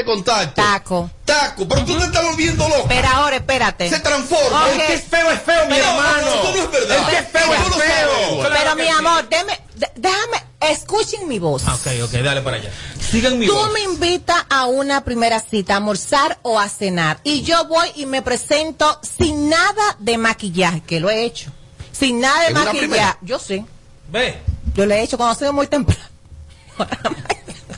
[0.00, 0.60] de contacto.
[0.62, 1.10] Taco.
[1.24, 2.86] Taco, pero tú te estás volviendo loco.
[2.88, 3.88] Pero ahora, espérate.
[3.88, 4.66] Se transforma.
[4.66, 4.72] Ok.
[4.72, 6.26] El que es feo es feo, mi Pero, hermano.
[6.44, 6.98] No es verdad.
[6.98, 8.38] El que es feo es feo.
[8.40, 8.88] Claro Pero mi sí.
[8.88, 11.62] amor, deme, de- déjame, escuchen mi voz.
[11.66, 12.70] Ah, Ok, ok, dale para allá.
[13.10, 13.72] Sigan mi Tú voz.
[13.72, 17.20] me invitas a una primera cita, a almorzar o a cenar.
[17.24, 21.50] Y yo voy y me presento sin nada de maquillaje, que lo he hecho.
[21.92, 23.18] Sin nada de ¿En una maquillaje.
[23.22, 23.64] Yo sí.
[24.10, 24.38] Ve.
[24.74, 26.04] Yo lo he hecho cuando soy muy temprano.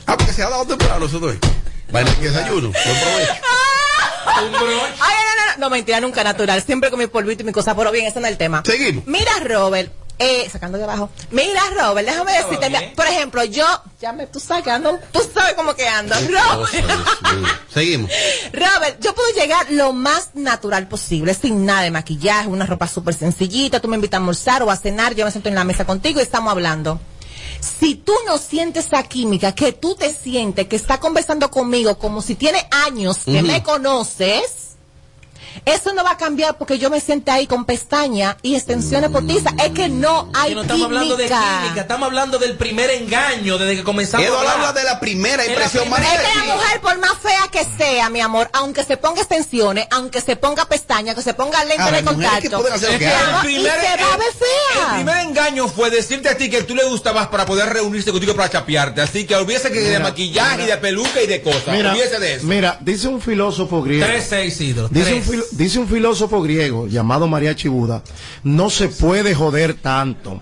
[0.05, 1.39] Ah, porque se ha dado temprano eso doy.
[1.93, 2.71] Vaya, que desayuno.
[2.71, 3.33] Buen provecho.
[4.25, 6.63] Ay, no, no, no, no, mentira, nunca natural.
[6.63, 8.63] Siempre con mi polvito y mi cosa, pero bien, ese no es el tema.
[8.65, 9.05] Seguimos.
[9.05, 11.11] Mira, Robert, eh, sacando de abajo.
[11.29, 13.63] Mira, Robert, déjame decirte, mira, por ejemplo, yo,
[14.01, 16.15] ya me, tú sabes que ando, tú sabes cómo que ando.
[16.15, 16.73] Robert.
[17.71, 18.09] Seguimos.
[18.53, 23.13] Robert, yo puedo llegar lo más natural posible, sin nada de maquillaje, una ropa súper
[23.13, 25.85] sencillita, tú me invitas a almorzar o a cenar, yo me siento en la mesa
[25.85, 26.99] contigo y estamos hablando.
[27.63, 32.21] Si tú no sientes esa química, que tú te sientes que está conversando conmigo como
[32.21, 34.72] si tiene años que me conoces,
[35.65, 39.53] eso no va a cambiar porque yo me siento ahí con pestaña y extensiones postizas.
[39.63, 41.81] Es que no hay Que no estamos hablando de química.
[41.81, 44.25] estamos hablando del primer engaño desde que comenzamos.
[44.25, 45.83] Eduardo habla de la primera Es la impresión.
[45.83, 48.97] primera- María, Es que la mujer, por más fea que sea, mi amor, aunque se
[48.97, 52.97] ponga extensiones, aunque se ponga pestañas, que se ponga lente de que contacto, hacer que
[52.99, 54.93] que el y primer, se va a ver el fea.
[54.95, 58.49] primer engaño fue decirte a ti que tú le gustabas para poder reunirse contigo para
[58.49, 59.01] chapearte.
[59.01, 61.67] Así que olvídese que de Mira, maquillaje y de peluca y de cosas.
[61.67, 62.45] Mira, de eso.
[62.45, 64.05] mira, dice un filósofo griego.
[64.05, 64.53] Tres, seis.
[64.53, 64.81] Dice
[65.13, 65.42] un, tres.
[65.51, 68.03] Dice un filósofo griego llamado María Chibuda,
[68.43, 70.41] no se puede joder tanto.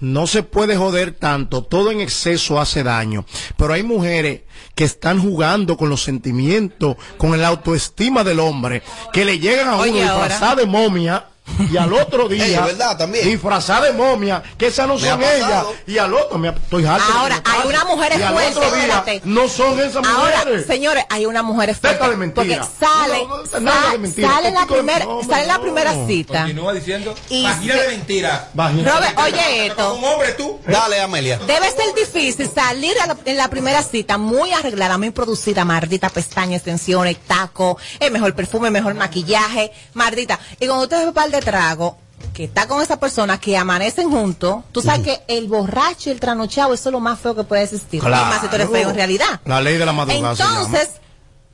[0.00, 1.62] No se puede joder tanto.
[1.62, 3.24] Todo en exceso hace daño.
[3.56, 4.42] Pero hay mujeres
[4.74, 9.76] que están jugando con los sentimientos, con la autoestima del hombre, que le llegan a
[9.76, 11.29] uno disfrazada de momia.
[11.70, 13.24] Y al otro día, Ey, es verdad, también.
[13.28, 15.64] disfrazada de momia, que esas no Me son ellas.
[15.86, 19.22] Y al otro, me, estoy Ahora, hay unas mujeres Y al fuertes, otro día, espérate.
[19.24, 20.66] no son esas Ahora, mujeres.
[20.66, 22.08] señores, hay una mujer Deja fuerte.
[22.10, 22.60] de mentira.
[22.60, 24.28] Porque sale, No, no, nada de sa- mentira.
[24.28, 26.38] sale la Poquito de- primera, no, sale la primera cita.
[26.40, 27.14] Continúa diciendo.
[27.28, 28.48] Y Vagina se- de mentira.
[28.54, 28.92] Vagina.
[28.92, 29.94] Robert, oye esto.
[29.94, 30.60] Un hombre tú.
[30.66, 31.38] Dale, Amelia.
[31.46, 36.56] Debe ser difícil salir la- en la primera cita muy arreglada, muy producida, mardita, pestañas,
[36.60, 40.38] extensiones, taco, el mejor perfume, mejor maquillaje, mardita.
[40.58, 41.98] Y cuando usted un par de trago,
[42.32, 46.20] que está con esa persona que amanecen juntos, tú sabes que el borracho y el
[46.20, 48.00] tranochado, eso es lo más feo que puede existir.
[48.00, 48.26] Claro.
[48.26, 49.40] Y más si tú eres feo en realidad.
[49.44, 50.90] La ley de la madrugada se Entonces,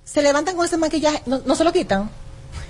[0.04, 2.10] se, levantan con ese maquillaje, no, no se lo quitan.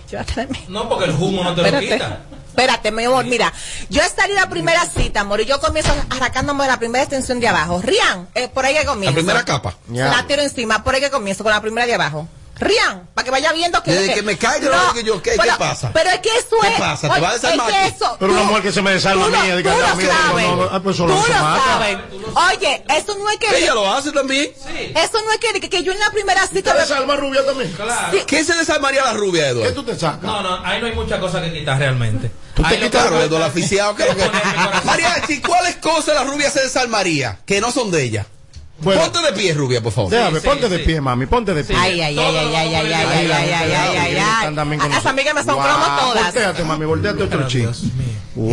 [0.68, 2.20] No, porque el humo no te lo quita.
[2.48, 3.52] Espérate, mi amor, mira,
[3.90, 7.48] yo estaría en la primera cita, amor, y yo comienzo arrancándome la primera extensión de
[7.48, 7.82] abajo.
[7.82, 9.10] Rian, eh, por ahí que comienzo.
[9.10, 9.76] La primera capa.
[9.88, 10.08] Ya.
[10.08, 12.26] La tiro encima, por ahí que comienzo con la primera de abajo.
[12.58, 13.92] Rian, para que vaya viendo que...
[13.92, 15.90] Desde que me caiga, no, que yo, ¿qué- qué pero- pasa?
[15.92, 16.78] Pero es que eso ¿Qué es...
[16.80, 17.12] pasa?
[17.14, 18.04] ¿Te va a desarmar Es que tú?
[18.04, 18.16] eso...
[18.18, 20.46] Pero una tú- mujer que se me desarma tú a mí, tú no, lo sabes.
[20.46, 21.98] no, no, ah, pues Tú lo sabes.
[22.34, 23.58] Oye, eso no es que...
[23.58, 24.50] Ella lo hace también.
[24.94, 26.72] Eso no es que, que, que yo en la primera ¿Te cita...
[26.74, 27.70] me- desarma rubia también?
[27.72, 28.18] Claro.
[28.26, 29.74] ¿Qué se desarmaría la rubia, ¿Qué Eduardo?
[29.74, 30.22] tú te sacas?
[30.22, 32.30] No, no, ahí no hay muchas cosas que quitar realmente.
[32.54, 33.94] Tú te quitas Eduardo, es- aficiado.
[33.96, 34.86] ¿qué es lo que- Ponerle corazón.
[34.86, 38.26] Mariachi, ¿cuáles cosas la rubia se desarmaría que no son de ella?
[38.78, 39.00] Bueno.
[39.02, 40.10] Ponte de pie, rubia, por favor.
[40.10, 40.82] Déjame, sí, ponte de sí.
[40.84, 41.74] pie, mami, ponte de pie.
[41.78, 44.90] Ay, ay, ay, ay, ay, ay, ay, ay, ay, ay, ay, ay, ay.
[44.90, 45.64] Las amigas me son Wow.
[45.64, 46.24] cromo todas.
[46.24, 47.70] Volteate, mami, volteate otro chico.
[48.34, 48.50] Wow.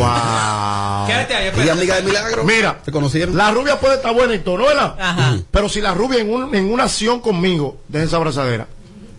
[1.07, 2.43] Quédate ahí, amiga de Milagro.
[2.45, 3.35] Mira, ¿Se conocieron?
[3.35, 4.95] la rubia puede estar buena y todo, ¿no.
[5.51, 8.67] Pero si la rubia en, un- en una acción conmigo, deja esa abrazadera,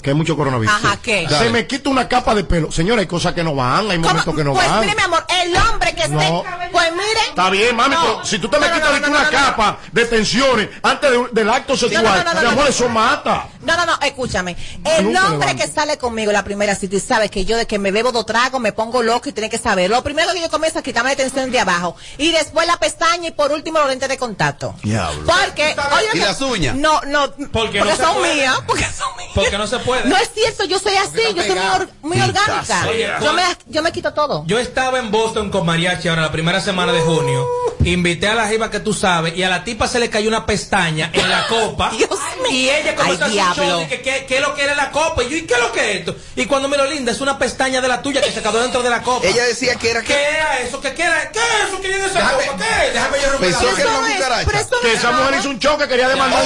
[0.05, 0.75] que hay mucho coronavirus.
[0.75, 1.27] Ajá, ¿qué?
[1.29, 2.71] Se me quita una capa de pelo.
[2.71, 4.37] Señora, hay cosas que no van, hay momentos ¿Cómo?
[4.37, 4.81] que no pues van.
[4.83, 6.15] mire, mi amor, el hombre que esté.
[6.15, 6.45] No.
[6.71, 7.21] Pues mire.
[7.31, 8.03] Está bien, mami, No.
[8.03, 11.11] pero si tú te me No, no, quitas una no, no, capa de tensiones antes
[11.11, 12.71] de- del acto sexual, no, no, no, mi no, amor, no.
[12.71, 13.49] eso mata.
[13.63, 14.57] No, no, no, escúchame.
[14.85, 17.79] El Nunca hombre que sale conmigo la primera cita y sabe que yo de que
[17.79, 19.89] me bebo dos tragos me pongo loco y tiene que saber.
[19.89, 23.29] Lo primero que yo comienzo a quitarme la tensión de abajo y después la pestaña
[23.29, 24.75] y por último los lentes de contacto.
[24.83, 25.25] Diablo.
[25.25, 26.77] Porque, oye, ¿Y las uñas?
[26.77, 29.31] No, no, Porque no se son mías, porque son mías.
[29.35, 29.94] Porque no se puede.
[30.05, 32.87] No es cierto, yo soy así, yo soy muy, or- muy orgánica.
[32.89, 34.45] Oye, Yo me, yo me quito todo.
[34.47, 37.47] Yo estaba en Boston con Mariachi ahora la primera semana de junio.
[37.85, 40.47] Invité a la jiba que tú sabes y a la tipa se le cayó una
[40.47, 41.91] pestaña en la copa.
[41.97, 42.09] Dios
[42.43, 42.51] mío.
[42.51, 44.75] Y ella comenzó Ay, a hacer show de que qué qué es lo que era
[44.75, 45.23] la copa.
[45.23, 46.17] Y yo, ¿y qué es lo que es esto?
[46.37, 48.83] Y cuando me lo linda, es una pestaña de la tuya que se quedó dentro
[48.83, 49.27] de la copa.
[49.27, 50.29] Ella decía que era ¿Qué que.
[50.29, 50.81] era eso?
[50.81, 51.31] ¿Qué, qué era?
[51.31, 52.59] ¿Qué es eso que tiene esa Déjame- copa?
[52.65, 52.95] ¿Qué es?
[52.95, 54.51] Déjame yo romper la que era una cucaracha.
[54.83, 56.43] Que es esa mujer hizo un choque, quería demandar.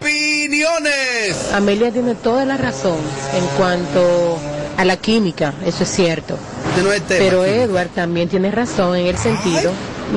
[0.00, 1.52] Opiniones.
[1.52, 2.98] Amelia tiene toda la razón
[3.34, 4.38] en cuanto
[4.76, 6.38] a la química, eso es cierto.
[6.70, 7.24] Este no es el tema.
[7.24, 7.44] Pero.
[7.44, 9.72] Edward también tiene razón en el sentido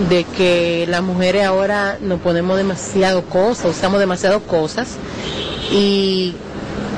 [0.10, 4.90] de que las mujeres ahora nos ponemos demasiado cosas, usamos demasiado cosas
[5.72, 6.36] y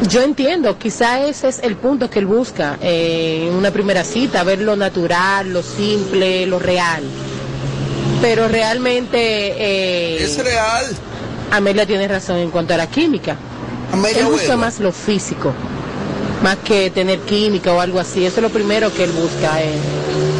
[0.09, 4.43] yo entiendo, quizá ese es el punto que él busca eh, en una primera cita,
[4.43, 7.03] ver lo natural, lo simple, lo real.
[8.21, 10.85] Pero realmente eh, Es real.
[11.55, 13.37] Amelia tiene razón en cuanto a la química.
[13.91, 14.57] Amelia Él busca Huelva.
[14.57, 15.53] más lo físico,
[16.41, 18.25] más que tener química o algo así.
[18.25, 19.61] Eso es lo primero que él busca.
[19.61, 19.77] eh.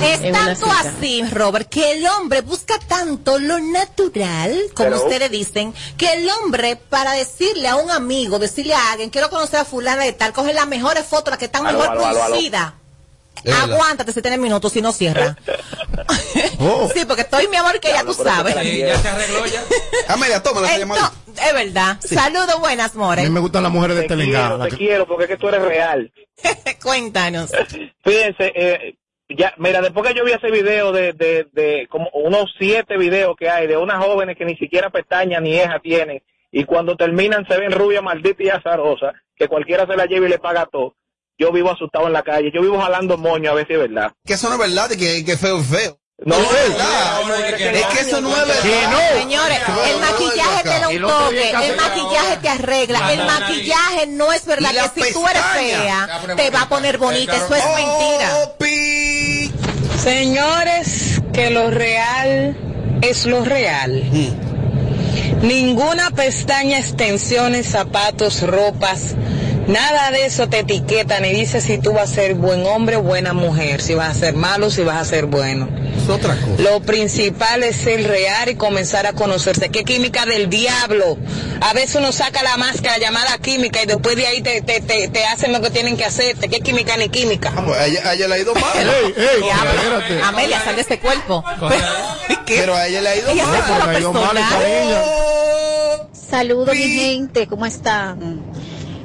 [0.03, 0.79] Es en una tanto cita.
[0.97, 6.29] así, Robert, que el hombre busca tanto lo natural, como Pero- ustedes dicen, que el
[6.29, 10.33] hombre, para decirle a un amigo, decirle a alguien, quiero conocer a fulana de tal,
[10.33, 12.35] coge las mejores fotos, las que están Aló, mejor aló, aló.
[13.61, 15.35] Aguántate si tienes minutos, si no cierra.
[16.59, 16.89] Oh.
[16.93, 18.55] Sí, porque estoy mi amor que ya tú sabes.
[18.55, 19.61] Sí, ya se arregló ya.
[20.13, 21.11] Amelia, toma la llamada.
[21.27, 21.97] es verdad.
[21.99, 23.21] Saludos, buenas, A More.
[23.23, 24.47] mí me gustan las mujeres de Te Telengana.
[24.49, 26.11] quiero, te que- quiero, porque es que tú eres real.
[26.83, 27.51] Cuéntanos.
[28.05, 28.95] Fíjense, eh,
[29.29, 33.35] ya, mira, después que yo vi ese video de, de, de como unos siete videos
[33.37, 37.45] que hay de unas jóvenes que ni siquiera pestañas ni eja tienen, y cuando terminan
[37.47, 40.95] se ven rubia, maldita y azarosa, que cualquiera se la lleve y le paga todo.
[41.39, 44.11] Yo vivo asustado en la calle, yo vivo jalando moño a ver si es verdad.
[44.25, 45.99] Que eso no es verdad, y que, que feo es feo.
[46.25, 47.21] No, es verdad.
[47.21, 48.61] no, no, que- que es que eso no es verdad.
[49.17, 49.59] Señores,
[49.89, 54.45] el maquillaje te da un toque, el maquillaje te arregla, La el maquillaje no es
[54.45, 58.35] verdad que si tú eres fea, te va a poner bonita, eso es mentira.
[58.43, 59.51] Oh, pi-
[60.01, 62.55] Señores, que lo real
[63.01, 64.03] es lo real.
[65.41, 69.15] Ninguna pestaña, extensiones, zapatos, ropas,
[69.67, 73.01] nada de eso te etiqueta ni dice si tú vas a ser buen hombre o
[73.01, 75.69] buena mujer, si vas a ser malo, si vas a ser bueno.
[76.01, 76.61] Es otra cosa.
[76.61, 79.69] Lo principal es ser real y comenzar a conocerse.
[79.69, 81.17] ¿Qué química del diablo?
[81.61, 85.07] A veces uno saca la máscara llamada química y después de ahí te, te, te,
[85.07, 86.49] te hacen lo que tienen que hacerte.
[86.49, 87.51] ¿Qué química ni química?
[87.51, 88.63] Vamos, a ella, a ella le ha ido mal.
[88.75, 90.25] Ey, ey, Diablo.
[90.25, 91.43] Amelia, sal de este cuerpo.
[92.45, 92.57] ¿Qué?
[92.57, 93.63] Pero a ella le ha ido Ella mal.
[93.67, 94.37] Porque ha ido mal
[96.29, 98.42] Saludos, mi gente, ¿cómo están?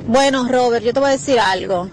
[0.08, 1.88] Bueno, Robert, yo te voy a decir algo.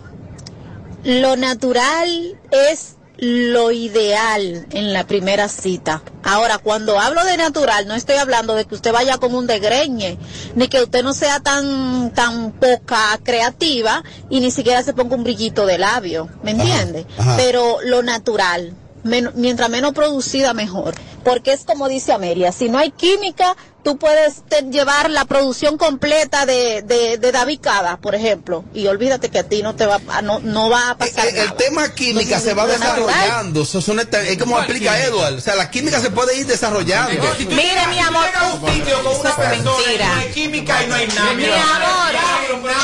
[1.04, 6.02] Lo natural es lo ideal en la primera cita.
[6.24, 10.18] Ahora, cuando hablo de natural, no estoy hablando de que usted vaya como un degreñe,
[10.56, 15.24] ni que usted no sea tan, tan poca creativa y ni siquiera se ponga un
[15.24, 17.06] brillito de labio, ¿me entiende?
[17.18, 17.36] ajá.
[17.38, 18.74] Pero lo natural,
[19.04, 20.96] men- mientras menos producida, mejor.
[21.24, 25.78] Porque es como dice Amelia, si no hay química, tú puedes te- llevar la producción
[25.78, 29.86] completa de, de, de David Cada, por ejemplo, y olvídate que a ti no te
[29.86, 31.58] va, a- no, no va a pasar Eh, eh, el nada.
[31.58, 33.62] tema química Entonces, se va desarrollando.
[33.62, 35.08] Eso son esta- es como ¿Cuál explica química?
[35.08, 35.34] Edward.
[35.36, 37.24] O sea, la química se puede ir desarrollando.
[37.38, 38.26] Si Mire, mi amor,
[38.62, 40.08] un sitio con eso una es persona y mentira.
[40.08, 41.34] no hay química y no hay nada.
[41.34, 42.76] Mi amor, diablo, no.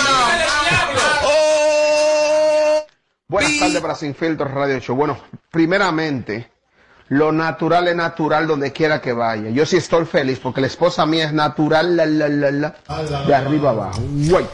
[1.23, 2.85] Oh,
[3.27, 4.95] Buenas tardes para Sin Filtros Radio Show.
[4.95, 5.17] Bueno,
[5.49, 6.50] primeramente,
[7.11, 9.49] lo natural es natural donde quiera que vaya.
[9.49, 12.73] Yo sí estoy feliz porque la esposa mía es natural, la, la, la, la,
[13.27, 13.99] de arriba abajo.
[14.29, 14.45] Güey.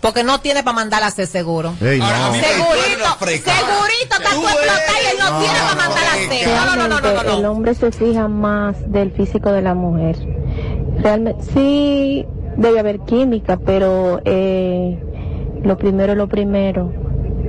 [0.00, 1.72] Porque no tiene para mandar a hacer seguro.
[1.72, 1.76] No.
[1.78, 1.98] Segurito,
[3.20, 6.48] segurito está Tú explotar y él no eres- tiene para mandar a hacer.
[6.48, 7.52] No, no, no, no, no, el no.
[7.52, 10.16] hombre se fija más del físico de la mujer.
[11.02, 12.24] Realmente sí
[12.56, 14.98] debe haber química, pero eh,
[15.62, 16.90] lo primero es lo primero.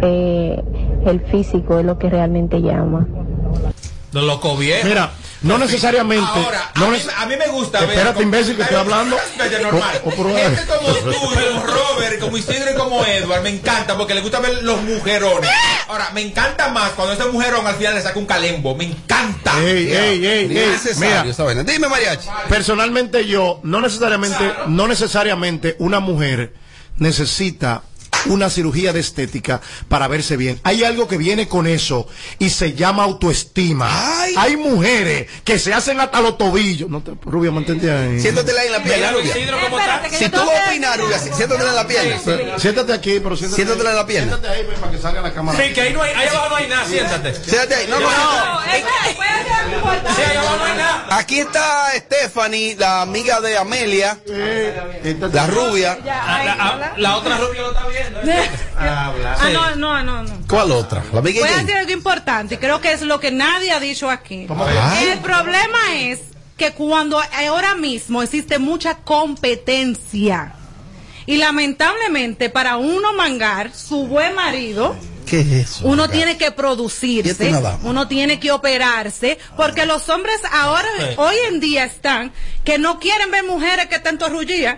[0.02, 0.62] Eh,
[1.06, 3.08] el físico es lo que realmente llama.
[4.14, 4.86] Lo loco bien.
[4.88, 5.12] Mira,
[5.44, 6.28] no necesariamente.
[6.30, 7.90] Ahora, no a, mí, neces- a mí me gusta ver.
[7.92, 9.18] Espérate, como- imbécil, que estoy hablando.
[9.62, 10.02] Normal.
[10.04, 13.98] O- o por- Gente como tú, como Robert, como Isidro y como Edward, me encanta
[13.98, 15.50] porque le gusta ver los mujerones.
[15.88, 18.76] Ahora, me encanta más cuando ese mujerón al final le saca un calembo.
[18.76, 19.54] Me encanta.
[19.64, 20.48] Ey, ey, ey, ey.
[20.68, 21.64] necesario Mira, esa vaina.
[21.64, 22.28] Dime, Mariachi.
[22.50, 26.54] personalmente yo, no necesariamente, no necesariamente una mujer
[26.98, 27.82] necesita
[28.28, 30.60] una cirugía de estética para verse bien.
[30.64, 32.08] Hay algo que viene con eso
[32.40, 33.90] y se llama autoestima.
[34.22, 34.34] Ay.
[34.38, 36.90] Hay mujeres que se hacen hasta los tobillos.
[36.90, 38.20] No te, Rubia, mantente ahí.
[38.20, 39.14] Siéntatela ahí en la pierna.
[40.12, 42.22] Si tú vas a opinar, Rubia, sí, siéntatela en la pierna.
[42.24, 43.96] Pero Siéntate aquí, pero siéntate, Siéntatela ahí.
[43.96, 44.30] en la pierna.
[44.32, 45.58] Siéntate ahí pues, para que salga la cámara.
[45.64, 47.34] Sí, que ahí, no hay, ahí abajo no hay nada, siéntate.
[47.36, 47.88] Siéntate ahí.
[47.90, 48.62] No, no, no.
[48.62, 51.08] Sí, ahí abajo no hay nada.
[51.18, 55.36] Aquí está Stephanie, la amiga de Amelia, Siéntate.
[55.36, 55.98] la rubia.
[56.06, 58.11] La, la- la otra rubia lo está viendo.
[58.26, 58.50] ¿eh?
[58.78, 59.14] Ah,
[59.54, 60.38] no, no, no, no.
[60.48, 61.04] ¿Cuál otra?
[61.14, 64.48] La Voy a decir algo importante, creo que es lo que nadie ha dicho aquí.
[65.02, 66.20] El problema es
[66.58, 70.54] que cuando ahora mismo existe mucha competencia
[71.26, 75.88] y lamentablemente para uno mangar su buen marido, ¿Qué es eso?
[75.88, 76.14] uno acá?
[76.14, 77.54] tiene que Y esto producirse,
[77.84, 81.06] uno tiene que operarse, porque los hombres ahora, Sí.
[81.18, 82.32] hoy en día están,
[82.64, 84.78] que no quieren ver mujeres que estén torrullías.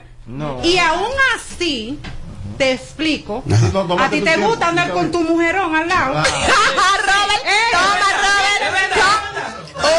[0.64, 2.00] Y aún así,
[2.58, 3.44] te explico,
[4.00, 6.14] a ti te tiempo, gusta andar con tu mujerón al lado.
[6.14, 6.30] Robert,
[7.46, 8.10] Eh, toma,
[8.64, 8.94] Robert.
[8.94, 9.90] toma.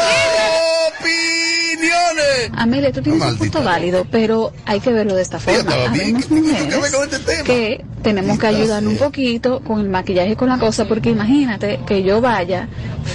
[1.15, 2.51] ¡Opiniones!
[2.57, 5.71] Amelia, tú tienes un punto válido, pero hay que verlo de esta forma.
[5.71, 9.89] Habemos ¿Qué tiene que ver mujeres este que tenemos que ayudar un poquito con el
[9.89, 12.67] maquillaje y con la cosa, porque imagínate que yo vaya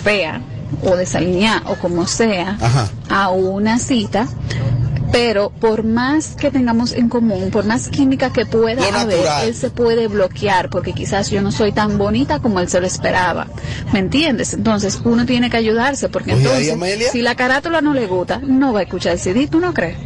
[0.03, 0.41] fea
[0.85, 2.89] o desalineada o como sea Ajá.
[3.09, 4.27] a una cita
[5.13, 9.49] Pero por más que tengamos en común, por más química que pueda Lo haber, natural.
[9.49, 12.87] él se puede bloquear porque quizás yo no soy tan bonita como él se lo
[12.87, 13.47] esperaba.
[13.93, 14.55] ¿Me entiendes?
[14.55, 18.73] Entonces uno tiene que ayudarse porque Oye, entonces si la carátula no le gusta, no
[18.73, 19.97] va a escuchar el CD, ¿tú no crees?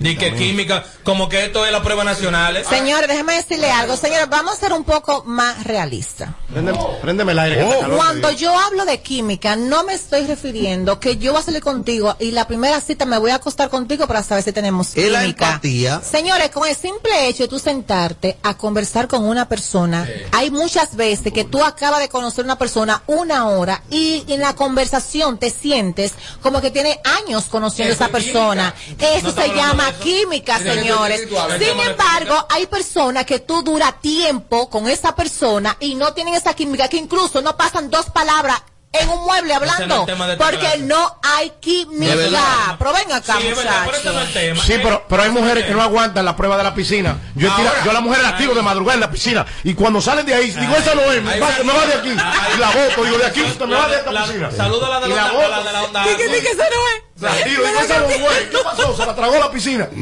[0.00, 2.56] Ni que química, como que esto es la prueba nacional.
[2.56, 2.64] ¿eh?
[2.68, 3.96] Señores, déjeme decirle algo.
[3.96, 6.30] Señores, vamos a ser un poco más realistas.
[6.52, 7.56] Préndeme, préndeme el aire.
[7.56, 7.80] que Oh.
[7.80, 11.62] calor, Cuando yo hablo de química, no me estoy refiriendo que yo voy a salir
[11.62, 15.20] contigo y la primera cita me voy a acostar contigo para saber si tenemos la
[15.22, 15.46] química.
[15.48, 16.00] empatía.
[16.02, 20.96] Señores, con el simple hecho de tú sentarte a conversar con una persona, hay muchas
[20.96, 25.50] veces que tú acabas de conocer una persona una hora y en la conversación te
[25.50, 26.12] sientes
[26.42, 28.74] como que tiene años conociendo a esa es persona.
[28.74, 29.10] química.
[29.10, 31.28] Eso No se llama química, señores.
[31.58, 36.54] Sin embargo, hay personas que tú dura tiempo con esa persona y no tienen esa
[36.54, 38.62] química, que incluso no pasan dos palabras
[38.92, 42.76] en un mueble no hablando, esta porque no hay química.
[42.78, 44.32] Pero ven acá, Sí, este no muchachos.
[44.32, 44.62] tema.
[44.64, 47.18] Sí, pero, pero hay mujeres que no aguantan la prueba de la piscina.
[47.34, 47.62] Yo, Ahora.
[47.72, 49.44] tira- yo a las mujeres las tiro de madrugada en la piscina.
[49.64, 51.56] Y cuando salen de ahí, digo, esa no es, me va, va.
[51.64, 52.08] me va de aquí.
[52.10, 54.50] Y la boto, digo, de aquí usted me va de esta La- piscina.
[54.50, 56.04] Saluda a la de Y la la la la onda.
[56.04, 57.02] ¿Qué, qué, qué, eso no es?
[57.22, 58.16] La tiro, digo, esa no es.
[58.50, 58.96] ¿Qué pasó?
[58.96, 59.88] Se la tragó la piscina.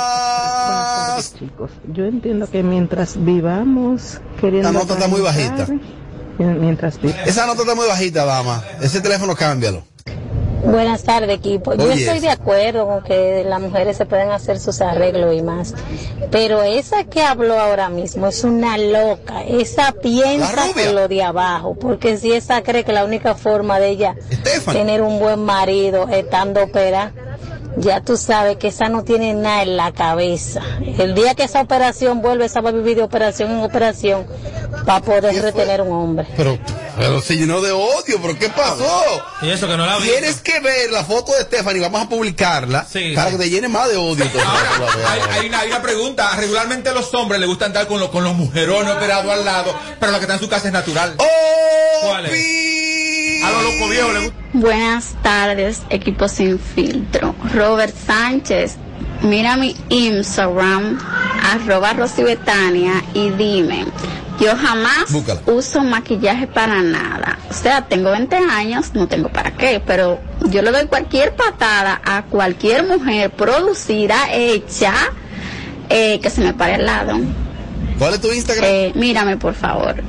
[0.00, 1.34] Más.
[1.38, 4.68] Chicos, yo entiendo que mientras vivamos queriendo...
[4.70, 5.66] Esta nota está muy bajita.
[6.40, 8.64] Mientras Esa nota está muy bajita, dama.
[8.80, 9.84] Ese teléfono cámbialo.
[10.64, 11.74] Buenas tardes, equipo.
[11.74, 15.42] Yo Oye, estoy de acuerdo con que las mujeres se pueden hacer sus arreglos y
[15.42, 15.74] más.
[16.30, 19.42] Pero esa que habló ahora mismo es una loca.
[19.42, 21.74] Esa piensa por lo de abajo.
[21.74, 24.14] Porque si esa cree que la única forma de ella
[24.70, 27.12] tener un buen marido estando opera,
[27.76, 30.60] ya tú sabes que esa no tiene nada en la cabeza.
[30.98, 34.26] El día que esa operación vuelve, esa va a vivir de operación en operación
[34.86, 36.26] para poder retener un hombre.
[36.36, 36.58] Pero,
[36.98, 39.02] pero se llenó de odio, pero ¿qué pasó?
[39.42, 40.08] Y eso que no la vi.
[40.08, 43.36] Tienes que ver la foto de Stephanie, vamos a publicarla Sí, para sí.
[43.36, 44.24] que te llene más de odio.
[45.08, 46.34] hay, hay una, hay una pregunta.
[46.36, 49.74] Regularmente a los hombres les gusta andar con, los con los mujerones operados al lado,
[49.98, 51.14] pero lo que está en su casa es natural.
[52.02, 52.32] ¿Cuál es?
[53.42, 53.42] Opi.
[53.42, 54.38] A los locos viejos les gusta.
[54.52, 57.34] Buenas tardes, equipo sin filtro.
[57.54, 58.76] Robert Sánchez,
[59.22, 60.98] mira mi Instagram,
[61.52, 63.84] arroba Rosy Betania y dime,
[64.40, 65.40] yo jamás Búscala.
[65.46, 67.38] uso maquillaje para nada.
[67.50, 70.18] O sea, tengo 20 años, no tengo para qué, pero
[70.48, 74.94] yo le doy cualquier patada a cualquier mujer producida, hecha,
[75.88, 77.18] eh, que se me pare al lado.
[77.98, 78.64] ¿Cuál es tu Instagram?
[78.66, 80.02] Eh, mírame, por favor.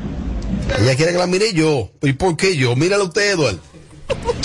[0.79, 1.91] Ella quiere que la mire yo.
[2.01, 2.75] ¿Y por qué yo?
[2.75, 3.59] Míralo usted, Eduardo.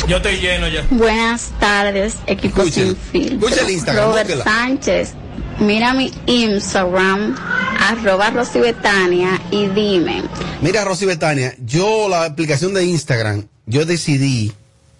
[0.06, 0.86] Yo estoy lleno ya.
[0.90, 3.48] Buenas tardes, equipo Escuchen, sin filtro.
[3.48, 4.44] escuchen el Instagram, Robert búsquela.
[4.44, 5.12] Sánchez,
[5.58, 7.34] mira mi Instagram,
[7.80, 10.22] arroba Rosy Betania y dime,
[10.60, 14.52] Mira, Rosy Betania, yo la aplicación de Instagram, yo decidí,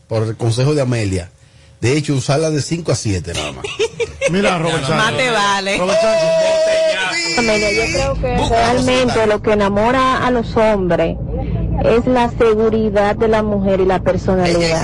[0.09, 1.31] por el consejo de Amelia,
[1.81, 3.65] de hecho, usarla de 5 a 7 nada más.
[4.31, 4.97] Mira, Robert Sánchez.
[4.97, 5.79] Más te vale.
[5.79, 7.39] Robert Sánchez.
[7.39, 11.17] Amelia, yo creo que realmente lo que enamora a los hombres
[11.85, 14.83] es la seguridad de la mujer y la personalidad.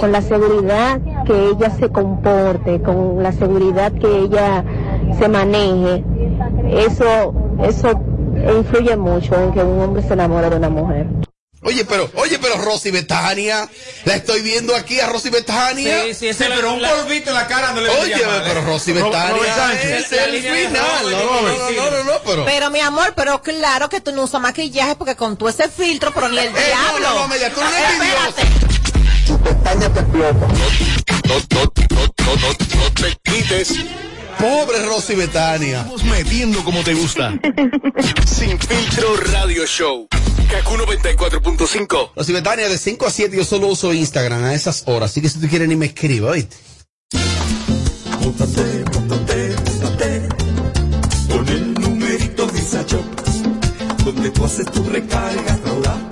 [0.00, 4.64] Con la seguridad que ella se comporte, con la seguridad que ella
[5.18, 6.04] se maneje,
[6.70, 8.00] eso, eso
[8.58, 11.06] influye mucho en que un hombre se enamore de una mujer.
[11.62, 13.68] Oye, pero, oye, pero Rosy Betania,
[14.04, 16.02] la estoy viendo aquí a Rosy Betania.
[16.04, 18.60] Sí, sí, Sí, ese pero un la- polvito en la cara no le Oye, pero
[18.60, 18.64] ¿eh?
[18.64, 19.90] Rosy Ro- Betania Robert Sánchez.
[20.04, 21.10] es el final.
[21.10, 22.44] No, no, no, no, pero.
[22.44, 26.12] Pero mi amor, pero claro que tú no usas maquillaje porque con tu ese filtro,
[26.14, 27.08] pero ni el Eh, no, diablo.
[27.08, 28.44] no, no, Amelia, tú no eres Espérate.
[29.28, 29.88] No, no,
[31.28, 31.64] no,
[32.24, 33.74] no, no, no te quites.
[34.38, 35.80] Pobre Rosy Betania.
[35.80, 37.32] Estamos metiendo como te gusta.
[38.26, 40.06] Sin filtro radio show.
[40.48, 42.12] Kaku 94.5.
[42.14, 45.28] Rosy Betania, de 5 a 7 yo solo uso Instagram a esas horas, así que
[45.28, 46.56] si tú quieres ni me escriba, ¿oíste?
[48.20, 50.28] Móntate, móntate, móntate
[51.28, 53.04] con el numerito Visa Shop,
[54.04, 56.07] donde tú haces tu recarga, ahora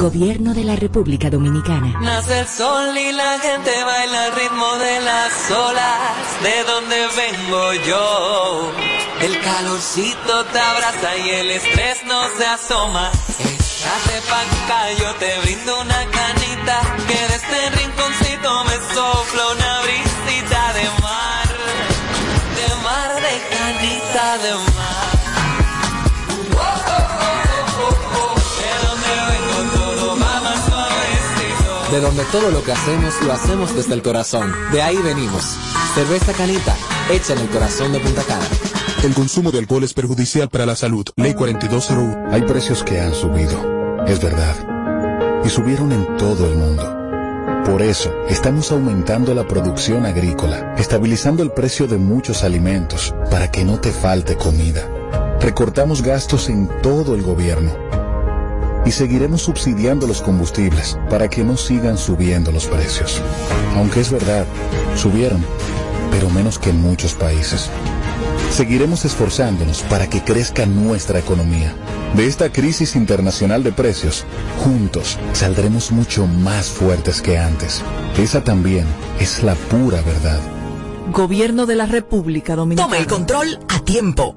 [0.00, 2.00] Gobierno de la República Dominicana.
[2.00, 6.42] Nace el sol y la gente baila al ritmo de las olas.
[6.42, 8.72] De donde vengo yo.
[9.20, 13.10] El calorcito te abraza y el estrés no se asoma.
[13.40, 16.80] Échate pa' yo te brindo una canita.
[17.06, 21.48] Que de este rinconcito me sopla una brisita de mar.
[22.56, 24.69] De mar, de canita, de mar.
[31.90, 34.52] De donde todo lo que hacemos lo hacemos desde el corazón.
[34.70, 35.42] De ahí venimos.
[35.94, 36.76] Cerveza Canita,
[37.10, 38.44] hecha en el corazón de Punta Cana.
[39.02, 41.04] El consumo de alcohol es perjudicial para la salud.
[41.16, 42.32] Ley 4201.
[42.32, 44.54] Hay precios que han subido, es verdad.
[45.44, 46.96] Y subieron en todo el mundo.
[47.64, 53.64] Por eso, estamos aumentando la producción agrícola, estabilizando el precio de muchos alimentos, para que
[53.64, 54.88] no te falte comida.
[55.40, 57.89] Recortamos gastos en todo el gobierno.
[58.84, 63.20] Y seguiremos subsidiando los combustibles para que no sigan subiendo los precios.
[63.76, 64.46] Aunque es verdad,
[64.96, 65.44] subieron,
[66.10, 67.70] pero menos que en muchos países.
[68.50, 71.74] Seguiremos esforzándonos para que crezca nuestra economía.
[72.14, 74.24] De esta crisis internacional de precios,
[74.64, 77.82] juntos saldremos mucho más fuertes que antes.
[78.18, 78.86] Esa también
[79.20, 80.40] es la pura verdad.
[81.12, 82.88] Gobierno de la República Dominicana.
[82.88, 84.34] Toma el control a tiempo.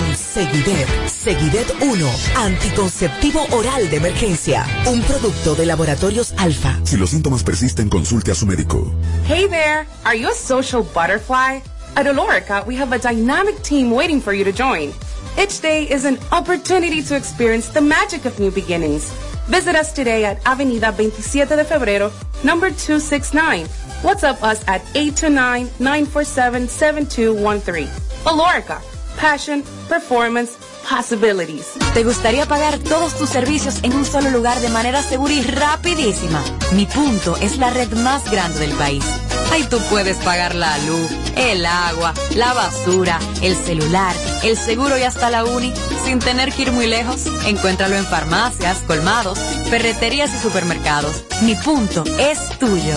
[0.00, 0.88] Con Seguidet.
[1.06, 2.10] Seguidet 1.
[2.36, 4.64] Anticonceptivo oral de emergencia.
[4.86, 6.78] Un producto de laboratorios alfa.
[6.84, 8.90] Si los síntomas persisten, consulte a su médico.
[9.28, 11.60] Hey there, are you a social butterfly?
[11.96, 14.94] At Olorica, we have a dynamic team waiting for you to join.
[15.36, 19.12] Each day is an opportunity to experience the magic of new beginnings.
[19.48, 22.10] Visit us today at Avenida 27 de Febrero,
[22.42, 23.66] number 269.
[24.02, 27.86] WhatsApp us at 829-947-7213.
[28.24, 28.80] Olorica,
[29.20, 30.52] passion, performance,
[30.88, 31.66] possibilities.
[31.94, 36.42] ¿Te gustaría pagar todos tus servicios en un solo lugar de manera segura y rapidísima?
[36.72, 39.04] Mi punto es la red más grande del país.
[39.52, 45.02] Ahí tú puedes pagar la luz, el agua, la basura, el celular, el seguro y
[45.02, 45.72] hasta la uni
[46.04, 47.26] sin tener que ir muy lejos.
[47.46, 51.24] Encuéntralo en farmacias, colmados, ferreterías y supermercados.
[51.42, 52.96] Mi punto es tuyo.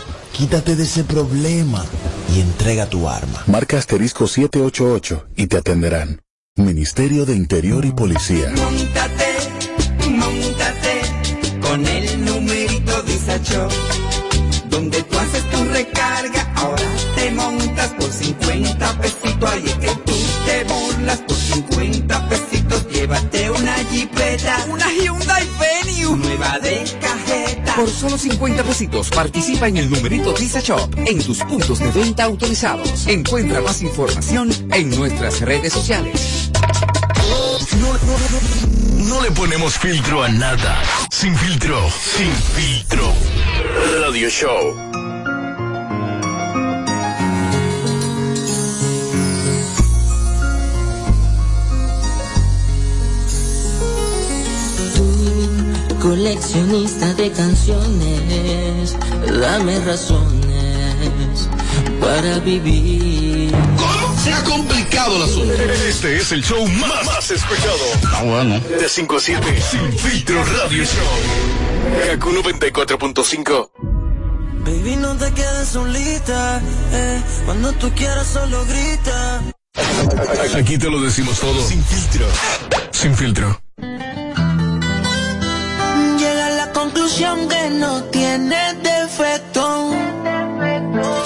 [0.41, 1.85] Quítate de ese problema
[2.35, 3.43] y entrega tu arma.
[3.45, 6.23] Marca asterisco 788 y te atenderán.
[6.55, 8.51] Ministerio de Interior y Policía.
[8.55, 11.01] Móntate, móntate
[11.61, 13.67] con el numerito Disacho.
[14.71, 19.47] Donde tú haces tu recarga, ahora te montas por 50 pesitos.
[19.47, 20.15] Ahí es que tú
[20.47, 22.87] te burlas por 50 pesitos.
[22.91, 27.10] Llévate una jipeta, una Hyundai Venue, nueva de.
[27.75, 32.25] Por solo 50 pesitos participa en el numerito Visa Shop en tus puntos de venta
[32.25, 33.07] autorizados.
[33.07, 36.51] Encuentra más información en nuestras redes sociales.
[37.79, 40.81] No, no, no, no le ponemos filtro a nada.
[41.11, 43.13] Sin filtro, sin filtro.
[44.01, 44.90] Radio Show.
[56.01, 58.97] Coleccionista de canciones,
[59.39, 61.47] dame razones
[61.99, 63.51] para vivir.
[64.23, 65.53] Se ha complicado el asunto.
[65.87, 67.77] Este es el show más, más escuchado.
[68.15, 68.59] Ah, bueno.
[68.59, 72.07] De 5 a 7, Sin Filtro Radio Show.
[72.07, 73.71] Kaku 94.5.
[74.65, 76.61] Baby, no te quedes solita,
[76.93, 79.41] eh, cuando tú quieras solo grita.
[80.57, 81.61] Aquí te lo decimos todo.
[81.67, 82.25] Sin filtro.
[82.91, 83.61] Sin filtro.
[87.17, 89.89] Que no tiene defecto.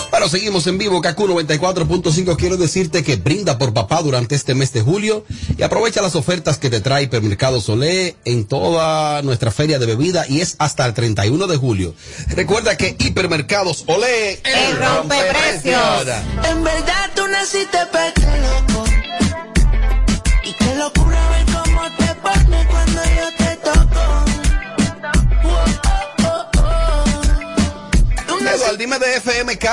[0.09, 2.37] Bueno, seguimos en vivo, KQ 94.5.
[2.37, 5.25] Quiero decirte que brinda por papá durante este mes de julio
[5.57, 10.25] y aprovecha las ofertas que te trae Hipermercados Olé en toda nuestra feria de bebida
[10.27, 11.93] y es hasta el 31 de julio.
[12.29, 16.07] Recuerda que Hipermercados Olé El rompeprecios.
[16.49, 18.85] En verdad tú naciste para que loco.
[20.43, 21.24] Y qué locura
[29.05, 29.65] FMK,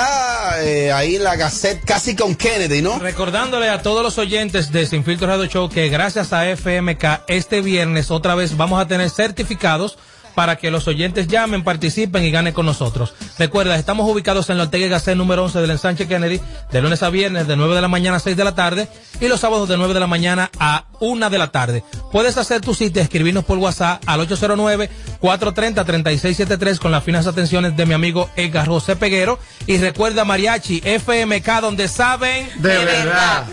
[0.61, 2.99] eh, ahí la Gazette, casi con Kennedy, ¿no?
[2.99, 7.61] Recordándole a todos los oyentes de Sin Filtro Radio Show que gracias a FMK este
[7.61, 9.97] viernes otra vez vamos a tener certificados
[10.35, 13.13] para que los oyentes llamen, participen y ganen con nosotros.
[13.37, 16.39] Recuerda, estamos ubicados en la Ortega y Gasset número 11 del ensanche Kennedy,
[16.71, 18.87] de lunes a viernes de 9 de la mañana a 6 de la tarde
[19.19, 21.83] y los sábados de 9 de la mañana a 1 de la tarde.
[22.11, 27.93] Puedes hacer tu cita, escribirnos por WhatsApp al 809-430-3673 con las finas atenciones de mi
[27.93, 29.39] amigo Edgar José Peguero.
[29.67, 33.45] Y recuerda, Mariachi, FMK, donde saben De verdad.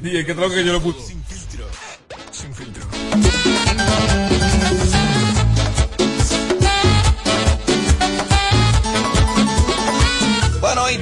[0.00, 1.14] Dije, que que yo lo puse.
[2.30, 2.86] Sin filtro.
[3.10, 4.35] Bueno, y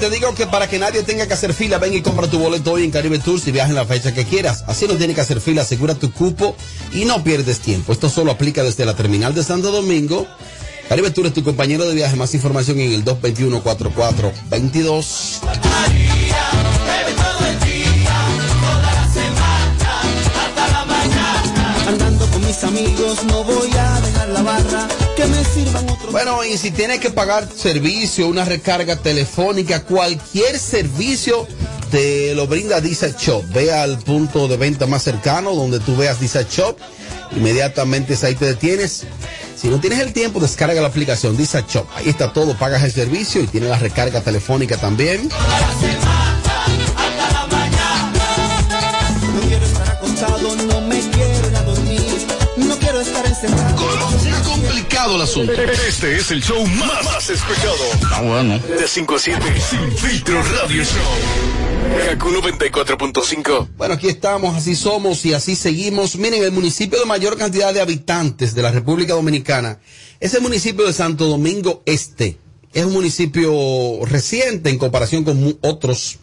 [0.04, 2.72] te digo que para que nadie tenga que hacer fila, ven y compra tu boleto
[2.72, 4.62] hoy en Caribe Tours y viaja en la fecha que quieras.
[4.66, 6.54] Así no tienes que hacer fila, asegura tu cupo
[6.92, 7.90] y no pierdes tiempo.
[7.90, 10.26] Esto solo aplica desde la terminal de Santo Domingo.
[10.90, 12.16] Caribe Tours es tu compañero de viaje.
[12.16, 15.38] Más información en el 221-4422.
[21.88, 24.86] Andando con mis amigos, no voy a dejar la barra.
[25.16, 26.10] Que me sirvan otro.
[26.10, 31.46] Bueno, y si tienes que pagar servicio, una recarga telefónica, cualquier servicio,
[31.90, 33.44] te lo brinda Disa Shop.
[33.52, 36.76] Ve al punto de venta más cercano donde tú veas Disa Shop.
[37.36, 39.04] Inmediatamente ahí te detienes.
[39.56, 41.86] Si no tienes el tiempo, descarga la aplicación Disa Shop.
[41.94, 45.28] Ahí está todo, pagas el servicio y tienes la recarga telefónica también.
[45.28, 46.83] No
[53.44, 54.44] encerrado.
[54.44, 55.52] complicado el asunto.
[55.52, 57.74] Este es el show más, más escuchado.
[58.12, 58.58] Ah, bueno.
[58.58, 59.40] De 5 a 7.
[59.70, 61.54] Sin filtro radio show.
[61.94, 63.68] KQ 94.5.
[63.76, 66.16] Bueno, aquí estamos, así somos y así seguimos.
[66.16, 69.78] Miren, el municipio de mayor cantidad de habitantes de la República Dominicana
[70.18, 72.38] es el municipio de Santo Domingo Este.
[72.72, 76.18] Es un municipio reciente en comparación con otros,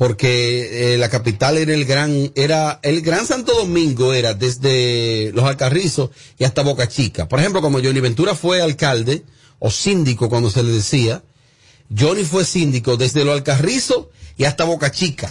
[0.00, 5.44] porque eh, la capital era el gran, era el gran Santo Domingo era desde los
[5.44, 6.08] Alcarrizos
[6.38, 7.28] y hasta Boca Chica.
[7.28, 9.24] Por ejemplo, como Johnny Ventura fue alcalde
[9.58, 11.22] o síndico cuando se le decía,
[11.94, 14.06] Johnny fue síndico desde los Alcarrizos
[14.38, 15.30] y hasta Boca Chica.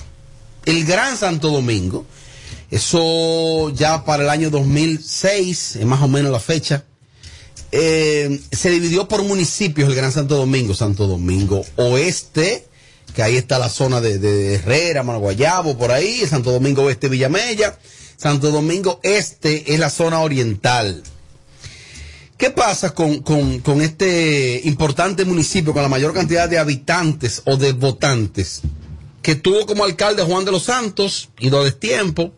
[0.65, 2.05] El Gran Santo Domingo.
[2.69, 6.85] Eso ya para el año 2006, es más o menos la fecha.
[7.71, 10.75] eh, se dividió por municipios el Gran Santo Domingo.
[10.75, 12.68] Santo Domingo Oeste,
[13.19, 16.25] que ahí está la zona de, Herrera, Marguayabo, por ahí.
[16.25, 17.77] Santo Domingo Oeste, Villamella.
[18.15, 21.03] Santo Domingo Este es la zona oriental.
[22.37, 27.73] ¿Qué pasa con, con- este importante municipio con la mayor cantidad de habitantes o de
[27.73, 28.61] votantes?
[29.21, 32.31] Que tuvo como alcalde Juan de los Santos y do tiempo.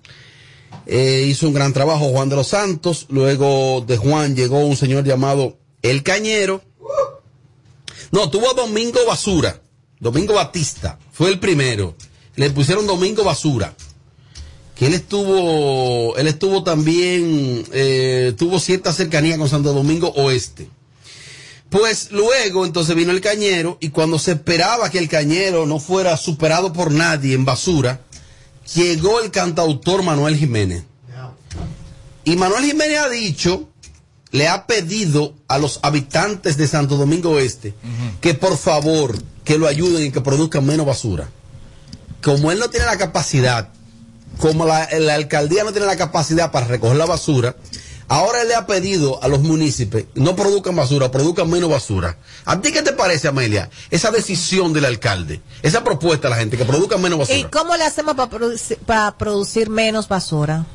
[0.87, 3.05] Eh, hizo un gran trabajo Juan de los Santos.
[3.09, 6.63] Luego de Juan llegó un señor llamado El Cañero.
[8.11, 9.61] No, tuvo a Domingo Basura.
[10.01, 10.99] Domingo Batista.
[11.13, 11.95] Fue el primero.
[12.35, 13.73] Le pusieron Domingo Basura
[14.81, 20.69] que él estuvo, él estuvo también, eh, tuvo cierta cercanía con Santo Domingo Oeste.
[21.69, 26.17] Pues luego entonces vino el cañero y cuando se esperaba que el cañero no fuera
[26.17, 28.01] superado por nadie en basura,
[28.73, 30.83] llegó el cantautor Manuel Jiménez.
[32.23, 33.69] Y Manuel Jiménez ha dicho,
[34.31, 37.75] le ha pedido a los habitantes de Santo Domingo Oeste
[38.19, 41.29] que por favor que lo ayuden y que produzcan menos basura.
[42.23, 43.69] Como él no tiene la capacidad
[44.37, 47.55] como la, la alcaldía no tiene la capacidad para recoger la basura,
[48.07, 52.17] ahora él le ha pedido a los municipios, no produzcan basura, produzcan menos basura.
[52.45, 53.69] ¿A ti qué te parece, Amelia?
[53.89, 57.49] Esa decisión del alcalde, esa propuesta a la gente, que produzcan menos ¿Y basura.
[57.51, 60.65] cómo le hacemos para producir, para producir menos basura?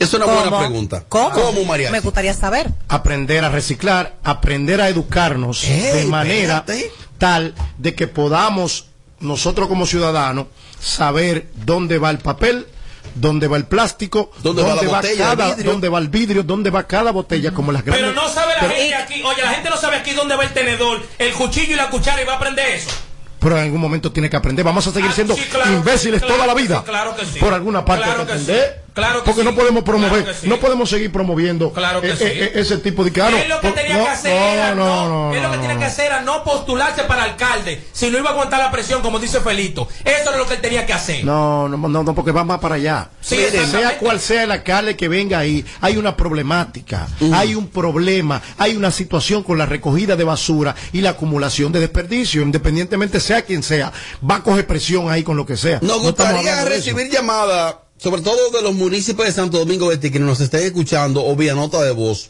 [0.00, 1.04] Es una buena pregunta.
[1.08, 1.64] ¿Cómo?
[1.66, 1.90] María?
[1.90, 2.70] Me gustaría saber.
[2.88, 6.90] aprender a reciclar, aprender a educarnos de manera espérate.
[7.18, 8.86] tal de que podamos
[9.20, 10.46] nosotros como ciudadanos
[10.80, 12.66] saber dónde va el papel,
[13.14, 15.70] dónde va el plástico, ¿Dónde va la botella, el cada, vidrio?
[15.70, 18.08] dónde va el vidrio, dónde va cada botella, como las grandes.
[18.10, 20.42] Pero no sabe la Pero- gente aquí, oye, la gente no sabe aquí dónde va
[20.44, 22.90] el tenedor, el cuchillo y la cuchara y va a aprender eso.
[23.38, 24.64] pero en algún momento tiene que aprender.
[24.64, 26.78] Vamos a seguir Ah, siendo sí, claro, imbéciles claro toda la vida.
[26.78, 27.38] sí, claro que sí.
[27.40, 28.81] Por alguna parte Claro hay que que aprender.
[28.92, 30.48] Claro que porque sí, no podemos promover, claro que sí.
[30.48, 32.24] no podemos seguir promoviendo Claro que eh, sí.
[32.24, 34.34] eh, ese tipo de claro, ¿Qué es lo que tenía no, que hacer?
[34.34, 35.80] no, era no, no, no, ¿Qué es lo que no, tenía no.
[35.80, 36.06] que hacer?
[36.06, 37.82] Era no postularse para alcalde.
[37.92, 39.88] Si no iba a aguantar la presión, como dice Felito.
[40.04, 41.24] Eso era lo que él tenía que hacer.
[41.24, 43.10] No, no, no, no, porque va más para allá.
[43.20, 43.88] Sí, Mire, exactamente.
[43.88, 48.76] sea cual sea el alcalde que venga ahí, hay una problemática, hay un problema, hay
[48.76, 53.62] una situación con la recogida de basura y la acumulación de desperdicio, independientemente sea quien
[53.62, 53.92] sea,
[54.28, 55.78] va a coger presión ahí con lo que sea.
[55.82, 60.40] Nos gustaría recibir llamadas, sobre todo de los municipios de Santo Domingo Este, que nos
[60.40, 62.28] estén escuchando o vía nota de voz.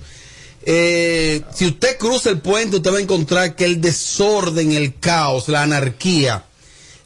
[0.65, 5.49] Eh, si usted cruza el puente, usted va a encontrar que el desorden, el caos,
[5.49, 6.45] la anarquía,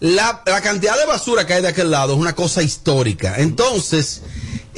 [0.01, 3.37] la, la cantidad de basura que hay de aquel lado es una cosa histórica.
[3.39, 4.23] Entonces,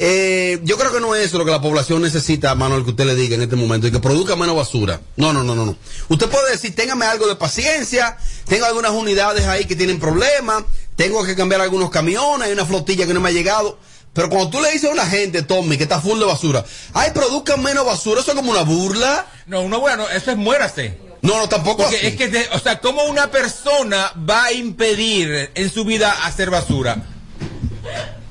[0.01, 3.05] eh, yo creo que no es eso lo que la población necesita, Manuel, que usted
[3.05, 5.01] le diga en este momento, y que produzca menos basura.
[5.17, 5.65] No, no, no, no.
[5.65, 5.75] no.
[6.07, 10.63] Usted puede decir, téngame algo de paciencia, tengo algunas unidades ahí que tienen problemas,
[10.95, 13.77] tengo que cambiar algunos camiones, hay una flotilla que no me ha llegado.
[14.13, 17.11] Pero cuando tú le dices a una gente, Tommy, que está full de basura, ay,
[17.13, 19.27] produzcan menos basura, eso es como una burla.
[19.47, 20.97] No, una no, eso es muérase.
[21.21, 22.07] No, no, tampoco Porque así.
[22.07, 26.49] es que, de- o sea, ¿cómo una persona va a impedir en su vida hacer
[26.49, 27.03] basura?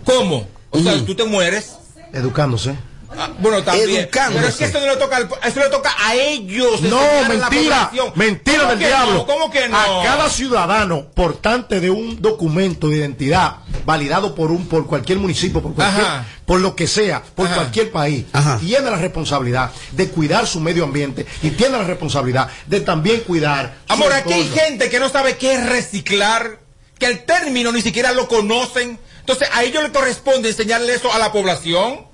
[0.05, 0.49] ¿Cómo?
[0.79, 1.73] O sea, tú te mueres.
[2.13, 2.75] Educándose.
[3.17, 3.89] Ah, bueno, también.
[4.03, 4.37] Educándose.
[4.39, 6.83] Pero es que eso no le toca, eso le toca a ellos.
[6.83, 9.15] No, mentira, mentira ¿Cómo del que diablo.
[9.15, 9.27] no?
[9.27, 9.77] ¿Cómo que no?
[9.79, 15.63] A cada ciudadano portante de un documento de identidad validado por un por cualquier municipio,
[15.63, 16.27] por cualquier, Ajá.
[16.45, 17.57] por lo que sea, por Ajá.
[17.57, 18.27] cualquier país,
[18.61, 23.79] tiene la responsabilidad de cuidar su medio ambiente y tiene la responsabilidad de también cuidar.
[23.87, 26.59] su Amor, aquí hay gente que no sabe qué es reciclar,
[26.99, 28.99] que el término ni siquiera lo conocen.
[29.29, 32.07] Entonces, a ellos les corresponde enseñarle eso a la población.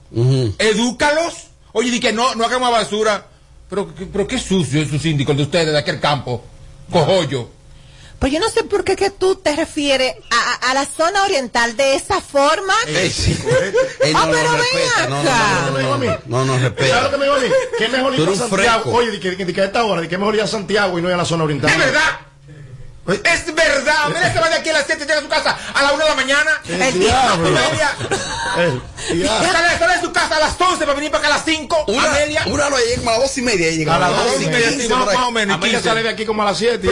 [0.59, 1.35] Edúcalos.
[1.73, 3.27] Oye, di que no, no hagan más basura.
[3.71, 6.45] Pero, pero qué sucio es su síndico de ustedes de aquel campo.
[6.91, 7.49] Cojollo.
[8.19, 11.25] Pues yo no sé por qué que tú te refieres a, a- a la zona
[11.25, 12.75] oriental de esa forma.
[12.87, 13.37] Ey, sí.
[14.03, 16.89] Ey, no, Ah, no, pero ven respeta, no, no, no, no, no, no, no, respeta.
[16.95, 17.47] ¿Sabes lo que me dijo a mí?
[17.79, 18.93] Que es mejor ir a Santiago.
[18.93, 21.03] Oye, que, de que a esta hora, de que es mejor ir a Santiago y
[21.03, 21.71] no ir a la zona oriental.
[21.71, 22.21] ¡Es verdad!
[23.07, 24.09] Es verdad.
[24.09, 26.03] Mira, se va de aquí a las 7 llega a su casa a la 1
[26.03, 26.51] de la mañana.
[26.69, 27.59] El diablo.
[28.55, 31.85] Sale, sale de su casa a las 11 para venir para acá a las 5.
[31.89, 32.43] Una, a media.
[32.47, 33.71] una no llega como a las dos y media.
[33.71, 35.57] llega A las dos y media, sí, más, o menos.
[35.57, 35.89] Amelia 15.
[35.89, 36.89] sale de aquí como a las 7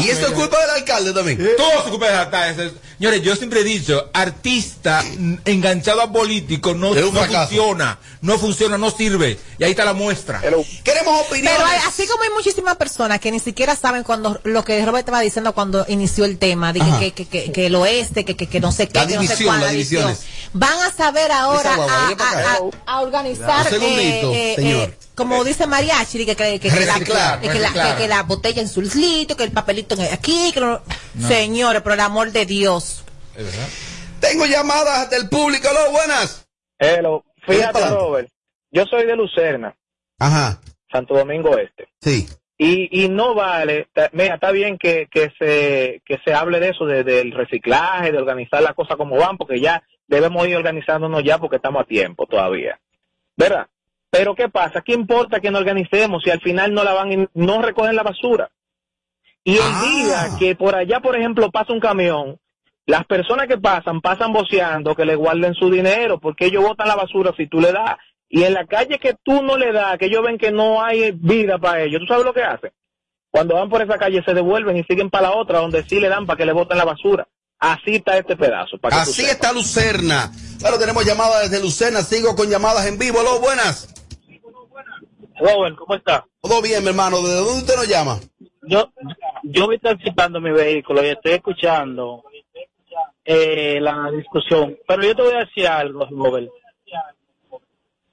[0.00, 1.56] y esto es culpa del alcalde también.
[1.56, 2.74] Todo se ocupa de la eso.
[2.98, 5.02] Señores, yo siempre he dicho, artista
[5.44, 9.38] enganchado a político no, Es funciona, no funciona, no sirve.
[9.58, 10.40] Y ahí está la muestra.
[10.84, 11.52] Queremos opiniones.
[11.56, 15.00] Pero hay- así como hay muchísimas personas que ni siquiera saben cuando lo que Robert
[15.00, 18.46] estaba diciendo cuando inició el tema, de que, que, que, que el oeste, que, que,
[18.48, 20.16] que no sé qué, La que no sé cuál, la división.
[20.54, 22.08] Van a saber ahora guagua,
[22.86, 24.20] a, organizar, eh,
[24.52, 24.88] eh, señor.
[24.90, 27.96] eh, como dice Mariachi, que, que, que, que, la, Reciclar, que, que la, reciclar.
[27.96, 30.80] que- que la botella en su lislito, que el papelito en- aquí, que no-
[31.26, 33.02] señores, por el amor de Dios.
[34.20, 35.68] Tengo llamadas del público.
[35.70, 36.46] Hola, buenas.
[36.78, 37.24] Hello.
[37.46, 37.86] Fíjate.
[37.88, 38.28] Robert,
[38.70, 39.74] yo soy de Lucerna,
[40.18, 40.60] Ajá.
[40.92, 41.88] Santo Domingo Este.
[42.00, 42.28] Sí.
[42.58, 46.68] Y, y no vale, ta- mira, está bien que, que, se, que se hable de
[46.68, 51.24] eso, de- del reciclaje, de organizar las cosas como van, porque ya debemos ir organizándonos
[51.24, 52.78] ya porque estamos a tiempo todavía.
[53.36, 53.66] ¿Verdad?
[54.10, 54.82] Pero ¿qué pasa?
[54.82, 58.50] ¿Qué importa que nos organicemos si al final no la van no recogen la basura?
[59.42, 62.38] Y el día que por allá, por ejemplo, pasa un camión,
[62.86, 66.94] las personas que pasan, pasan boceando que le guarden su dinero, porque ellos botan la
[66.96, 67.96] basura si tú le das.
[68.34, 71.12] Y en la calle que tú no le das, que ellos ven que no hay
[71.12, 72.72] vida para ellos, ¿tú sabes lo que hacen?
[73.30, 76.08] Cuando van por esa calle se devuelven y siguen para la otra, donde sí le
[76.08, 77.28] dan para que le boten la basura.
[77.58, 78.78] Así está este pedazo.
[78.78, 80.32] Para que tú Así está Lucerna.
[80.58, 82.00] Claro, tenemos llamadas desde Lucerna.
[82.00, 83.18] Sigo con llamadas en vivo.
[83.20, 83.94] Hola, buenas.
[85.38, 86.24] Robert, ¿cómo está?
[86.40, 87.20] Todo bien, mi hermano.
[87.20, 88.18] ¿De dónde usted nos llama?
[88.62, 88.90] Yo,
[89.42, 92.24] yo voy transitando mi vehículo y estoy escuchando
[93.26, 94.78] eh, la discusión.
[94.88, 96.48] Pero yo te voy a decir algo, Robert.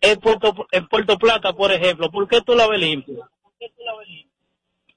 [0.02, 3.30] En Puerto, en Puerto Plata, por ejemplo, ¿por qué tú la ves limpia?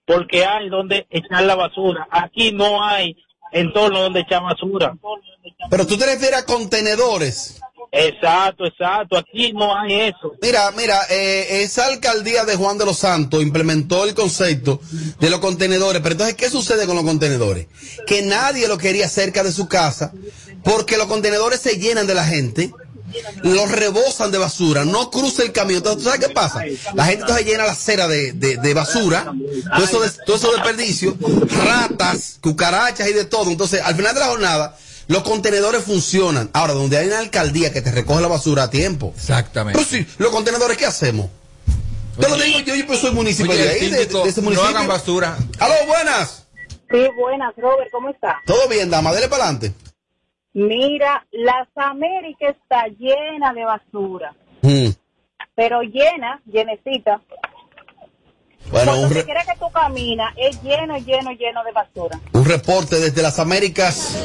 [0.04, 2.06] Porque hay donde echar la basura.
[2.10, 3.16] Aquí no hay
[3.52, 4.94] entorno donde echar basura.
[5.70, 7.60] Pero tú te refieres a contenedores.
[7.94, 9.18] Exacto, exacto.
[9.18, 10.32] Aquí no hay eso.
[10.40, 14.80] Mira, mira, eh, esa alcaldía de Juan de los Santos implementó el concepto
[15.20, 16.00] de los contenedores.
[16.00, 17.66] Pero entonces, ¿qué sucede con los contenedores?
[18.06, 20.12] Que nadie lo quería cerca de su casa
[20.64, 22.72] porque los contenedores se llenan de la gente.
[23.42, 25.78] Los rebosan de basura, no cruza el camión.
[25.78, 26.64] Entonces, ¿tú sabes qué pasa?
[26.94, 29.32] La gente entonces llena la acera de, de, de basura,
[29.74, 31.16] todo eso, de, todo eso desperdicio,
[31.64, 33.50] ratas, cucarachas y de todo.
[33.50, 34.76] Entonces, al final de la jornada,
[35.08, 36.50] los contenedores funcionan.
[36.52, 39.12] Ahora, donde hay una alcaldía que te recoge la basura a tiempo.
[39.16, 39.78] Exactamente.
[39.78, 41.28] Pero sí, los contenedores, ¿qué hacemos?
[42.18, 44.40] Te lo digo yo, yo pues soy municipio Oye, de ahí, de, síndico, de ese
[44.42, 44.68] no municipio.
[44.70, 45.36] hagan basura.
[45.58, 46.44] Aló, buenas.
[46.90, 48.36] Sí, buenas, Robert, ¿cómo está?
[48.46, 49.72] Todo bien, dama, dele para adelante.
[50.54, 54.88] Mira, las Américas está llena de basura, Mm.
[55.54, 57.20] pero llena, llenecita.
[58.70, 62.20] Bueno, Cuando re- quiera que tú caminas, es lleno, lleno, lleno de basura.
[62.32, 64.24] un reporte desde las Américas.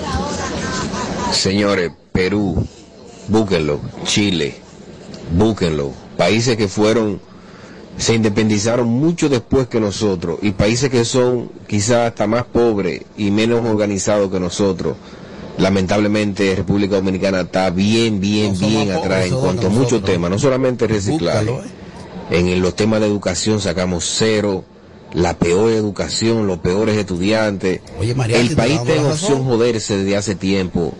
[1.31, 2.65] Señores, Perú,
[3.27, 4.55] búsquenlo, Chile,
[5.31, 5.91] búsquenlo.
[6.17, 7.19] Países que fueron,
[7.97, 13.31] se independizaron mucho después que nosotros y países que son quizás hasta más pobres y
[13.31, 14.97] menos organizados que nosotros.
[15.58, 20.88] Lamentablemente República Dominicana está bien, bien, bien atrás en cuanto a muchos temas, no solamente
[20.88, 21.46] reciclaje.
[21.46, 21.88] Búscalo, eh.
[22.30, 24.65] En los temas de educación sacamos cero,
[25.13, 27.82] la peor educación, los peores estudiantes.
[28.15, 30.93] Mariachi, El te país está en opción joderse desde hace tiempo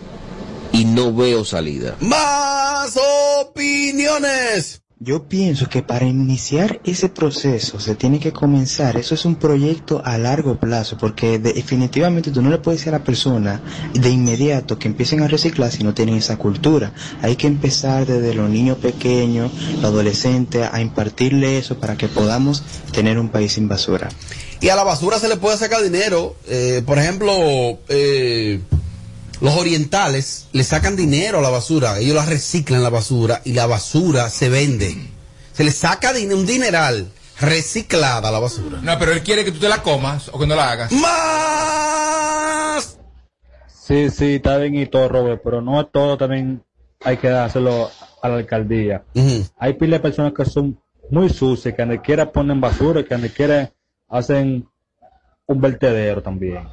[0.72, 1.96] y no veo salida.
[2.00, 2.98] Más
[3.40, 4.82] opiniones.
[5.00, 10.02] Yo pienso que para iniciar ese proceso se tiene que comenzar, eso es un proyecto
[10.04, 13.60] a largo plazo, porque de- definitivamente tú no le puedes decir a la persona
[13.94, 16.92] de inmediato que empiecen a reciclar si no tienen esa cultura.
[17.22, 22.64] Hay que empezar desde los niños pequeños, los adolescentes, a impartirle eso para que podamos
[22.90, 24.08] tener un país sin basura.
[24.60, 26.34] Y a la basura se le puede sacar dinero.
[26.48, 27.32] Eh, por ejemplo,
[27.88, 28.60] eh,
[29.40, 31.98] los orientales le sacan dinero a la basura.
[31.98, 34.96] Ellos la reciclan la basura y la basura se vende.
[35.52, 38.78] Se le saca din- un dineral reciclada a la basura.
[38.82, 40.92] No, pero él quiere que tú te la comas o que no la hagas.
[40.92, 42.98] ¡Más!
[43.86, 46.62] Sí, sí, está bien y todo, Robert, pero no todo también
[47.04, 47.90] hay que dárselo
[48.22, 49.04] a la alcaldía.
[49.58, 50.78] Hay pila de personas que son
[51.10, 53.72] muy sucias, que donde quiera ponen basura, que donde quiera
[54.08, 54.68] hacen
[55.46, 56.68] un vertedero también.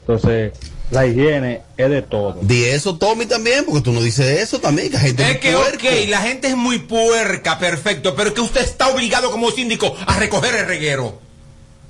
[0.00, 0.52] Entonces,
[0.90, 2.38] la higiene es de todo.
[2.42, 5.86] Di eso, Tommy, también, porque tú no dices eso también, que gente Es que, puerco.
[5.88, 10.18] ok, la gente es muy puerca, perfecto, pero que usted está obligado como síndico a
[10.18, 11.20] recoger el reguero.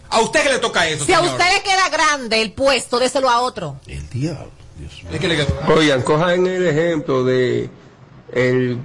[0.09, 3.28] ¿A usted que le toca eso, Si a usted le queda grande el puesto, déselo
[3.28, 3.80] a otro.
[3.87, 4.50] El diablo.
[5.12, 7.68] Es que le- Oigan, cojan el ejemplo de
[8.32, 8.78] el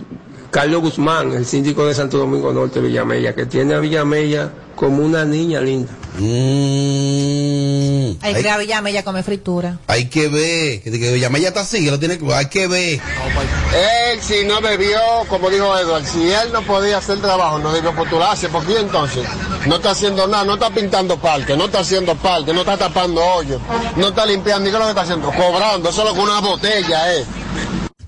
[0.51, 5.23] Carlos Guzmán, el síndico de Santo Domingo Norte, Villamella, que tiene a Villamella como una
[5.23, 5.93] niña linda.
[6.19, 9.79] Mm, Hay que Villamella ella come fritura.
[9.87, 12.99] hay que ver, que, que está así, que lo tiene que, hay que ver.
[12.99, 17.95] Él si no bebió, como dijo Edward, si él no podía hacer trabajo, no debió
[17.95, 19.25] postularse, ¿por qué entonces?
[19.67, 23.23] No está haciendo nada, no está pintando parque, no está haciendo parque, no está tapando
[23.23, 23.61] hoyos,
[23.95, 25.31] no está limpiando, ¿y qué es lo que está haciendo?
[25.31, 27.25] Cobrando, solo con una botella, eh.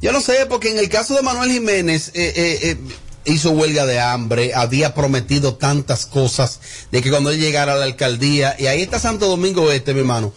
[0.03, 2.77] Yo no sé, porque en el caso de Manuel Jiménez eh, eh, eh,
[3.23, 6.59] hizo huelga de hambre, había prometido tantas cosas
[6.91, 10.01] de que cuando él llegara a la alcaldía, y ahí está Santo Domingo Este, mi
[10.01, 10.33] hermano,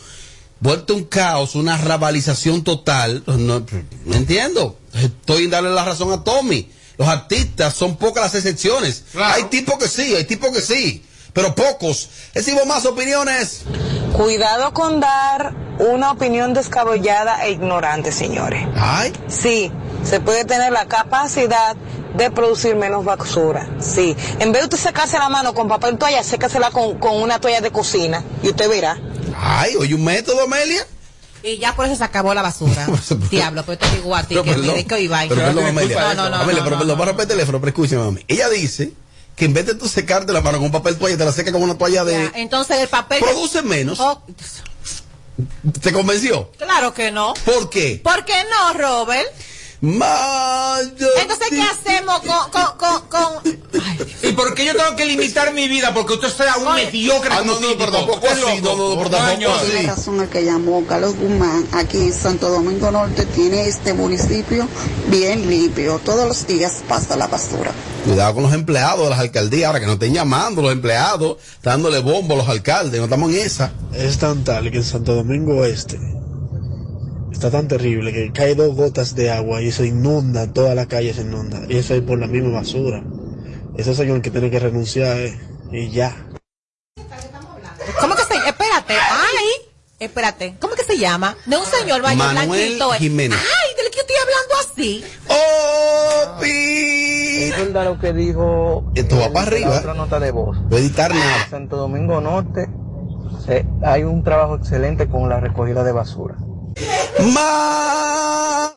[0.60, 3.66] vuelto un caos, una rabalización total, no,
[4.04, 9.02] no entiendo, estoy en darle la razón a Tommy, los artistas son pocas las excepciones,
[9.16, 11.02] hay tipos que sí, hay tipos que sí,
[11.32, 13.62] pero pocos, recibimos más opiniones.
[14.12, 18.66] Cuidado con dar una opinión descabellada e ignorante, señores.
[18.76, 19.12] Ay.
[19.28, 19.70] Sí,
[20.04, 21.76] se puede tener la capacidad
[22.16, 23.68] de producir menos basura.
[23.78, 24.16] Sí.
[24.38, 27.60] En vez de usted secarse la mano con papel toalla, sécasela con, con una toalla
[27.60, 28.98] de cocina y usted verá.
[29.38, 30.86] Ay, oye, un método, Amelia.
[31.42, 32.86] Y ya por eso se acabó la basura.
[33.30, 35.24] Diablo, pero te digo a ti Pero que perdón, mire que hoy va.
[35.28, 36.00] pero perdón, Amelia.
[36.00, 36.36] No, no, no.
[36.36, 36.96] Amelia, no, pero no, perdón, no.
[36.96, 38.24] para romper el teléfono, pero escúchame, mami.
[38.26, 38.92] Ella dice
[39.36, 41.52] que en vez de tú secarte la mano con un papel toalla, te la seca
[41.52, 42.12] con una toalla de...
[42.14, 43.20] Ya, Entonces el papel.
[43.20, 44.00] Produce menos.
[44.00, 44.22] Oh,
[45.82, 46.50] ¿Te convenció?
[46.58, 47.34] claro que no.
[47.44, 48.00] ¿Por qué?
[48.02, 49.26] ¿Por qué no, Robert?
[49.80, 51.06] Mayo.
[51.20, 53.56] Entonces, ¿qué hacemos con, con, con, con-
[54.22, 55.92] ¿Y por qué yo tengo que limitar mi vida?
[55.94, 59.52] Porque usted sea un mediocre Ah, no, no, pero tampoco así, no, no, pero tampoco
[59.52, 59.70] así.
[59.70, 61.66] Tiene razón el que llamó Carlos Guzmán.
[61.72, 64.66] Aquí en Santo Domingo Norte tiene este municipio
[65.08, 66.00] bien limpio.
[66.04, 67.72] Todos los días pasa la basura.
[68.04, 71.98] Cuidado con los empleados de las alcaldías, ahora que no estén llamando los empleados, dándole
[72.00, 73.72] bombo a los alcaldes, no estamos en esa.
[73.92, 75.98] Es tan tal que en Santo Domingo Este
[77.36, 81.12] está tan terrible que cae dos gotas de agua y se inunda, toda la calle
[81.12, 81.60] se inunda.
[81.68, 83.02] Y eso es por la misma basura.
[83.76, 85.38] Ese señor que tiene que renunciar eh,
[85.70, 86.16] y ya.
[88.00, 88.94] ¿Cómo que se Espérate.
[88.94, 89.68] Ay,
[89.98, 90.56] espérate.
[90.60, 91.36] ¿Cómo que se llama?
[91.44, 92.94] De un señor baño Manuel blanquito.
[92.94, 92.98] eh.
[92.98, 93.38] Jiménez.
[93.38, 95.04] Ay, del que estoy hablando así.
[97.50, 98.92] Es verdad lo que dijo.
[98.94, 99.78] Esto va para arriba.
[99.78, 100.56] Otra nota de voz.
[100.70, 101.44] No editar nada.
[101.44, 102.66] En Santo Domingo Norte
[103.84, 106.36] hay un trabajo excelente con la recogida de basura.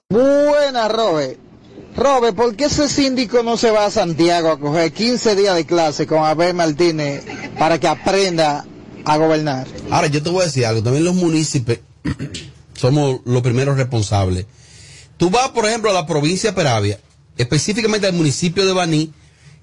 [0.09, 1.37] Buena, Robert.
[1.95, 5.65] Robert, ¿por qué ese síndico no se va a Santiago a coger 15 días de
[5.65, 7.23] clase con Abel Martínez
[7.57, 8.65] para que aprenda
[9.03, 9.67] a gobernar?
[9.89, 11.79] Ahora, yo te voy a decir algo, también los municipios
[12.75, 14.45] somos los primeros responsables.
[15.17, 16.99] Tú vas, por ejemplo, a la provincia de Peravia,
[17.37, 19.11] específicamente al municipio de Baní,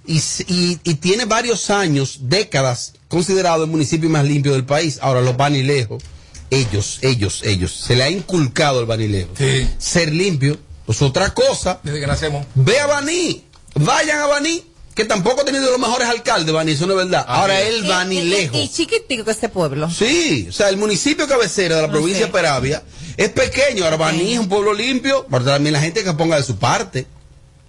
[0.06, 4.98] y- y tiene varios años, décadas, considerado el municipio más limpio del país.
[5.00, 6.02] Ahora, los Banilejos,
[6.50, 9.30] ellos, ellos, ellos, se le ha inculcado el Banilejo.
[9.78, 11.80] Ser limpio, pues otra cosa.
[11.82, 12.46] Desde que nacemos.
[12.54, 13.44] Ve a Baní,
[13.74, 14.62] vayan a Baní,
[14.94, 17.24] que tampoco ha tenido los mejores alcaldes, Baní, eso no es verdad.
[17.28, 18.56] Ahora el Y- Banilejo.
[18.56, 19.90] Y, y chiquitico que este pueblo.
[19.90, 22.82] Sí, o sea, el municipio cabecera de la provincia de Peravia
[23.16, 23.84] es pequeño.
[23.84, 27.06] Ahora Baní es un pueblo limpio, pero también la gente que ponga de su parte.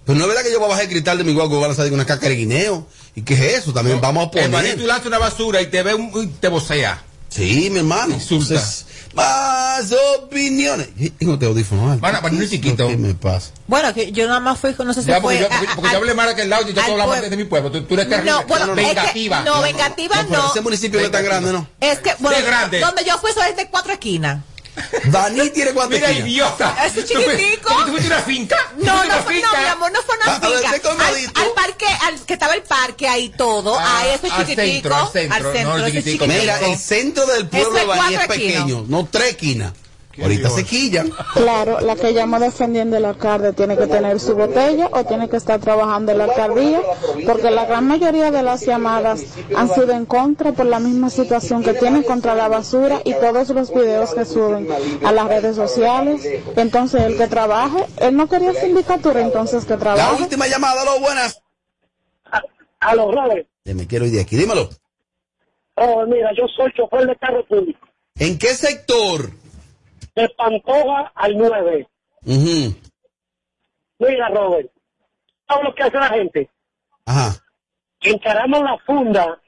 [0.06, 1.56] Pero no es verdad que yo voy a bajar el cristal de mi guagua y
[1.56, 2.86] voy a lanzar una caca de guineo.
[3.14, 3.74] ¿Y qué es eso?
[3.74, 4.86] También vamos a El maní, tú poner.
[4.88, 7.02] lanzas una basura y te ve un, y te vocea.
[7.28, 8.14] Sí, mi hermano.
[8.14, 10.88] Entonces, más opiniones.
[11.18, 11.98] Tengo te audífono.
[11.98, 12.88] Van a poner chiquito.
[12.88, 13.50] ¿Qué me pasa?
[13.66, 15.36] Bueno, que yo nada más fui, no sé si Ya, fue.
[15.36, 17.28] porque yo, porque, a- porque a- yo hablé mal aquel lado y yo todo pueblo.
[17.30, 17.70] de mi pueblo.
[17.70, 18.30] Tú, tú eres terrible.
[18.32, 19.42] No, bueno, es que- vengativa.
[19.42, 20.50] no, vengativa no.
[20.50, 21.68] ese municipio no es tan grande, ¿no?
[21.80, 22.80] Es que, bueno, Sí, es grande.
[22.80, 24.42] donde yo fui solamente de cuatro esquinas.
[25.06, 26.30] Baní tiene cuántas Mira, esquinas?
[26.30, 26.76] idiota.
[26.86, 27.74] Ese ¿Tú fuiste- chiquitico.
[27.84, 28.56] ¿Tú fuiste una finca?
[28.78, 29.48] ¿Tú No, no, una fue, finca?
[29.52, 30.70] no, mi amor, no fue una Ah, finca.
[31.06, 31.16] Al,
[31.46, 34.88] al parque, al que estaba el parque ahí todo, Ah, ahí eso es al chiquitico.
[34.88, 36.26] centro, al centro, no, el ese chiquitico.
[36.26, 39.72] Mira, el centro del pueblo de es Baní es cuatro pequeño, no tres esquinas.
[40.20, 41.10] Ahorita se quillan.
[41.34, 45.36] Claro, la que llama defendiendo el alcalde tiene que tener su botella o tiene que
[45.36, 46.80] estar trabajando en la alcaldía,
[47.26, 49.22] porque la gran mayoría de las llamadas
[49.56, 53.48] han sido en contra por la misma situación que tienen contra la basura y todos
[53.50, 54.68] los videos que suben
[55.04, 56.26] a las redes sociales.
[56.56, 60.22] Entonces, el que trabaje, él no quería sindicatura, entonces que La trabaje.
[60.22, 61.40] última llamada, lo buenas.
[62.80, 63.46] A los Robert.
[63.64, 64.68] Me quiero ir de aquí, dímelo.
[65.74, 67.78] Oh, mira, yo soy chofer de carro público.
[68.16, 69.30] ¿En qué sector?
[70.18, 71.86] De Pantoja al 9.
[72.26, 72.74] Ujú.
[74.00, 74.68] Mira, Robert.
[75.46, 76.50] ¿Sabes lo que hace la gente?
[77.06, 77.36] Ajá.
[78.00, 79.40] Encaramos la funda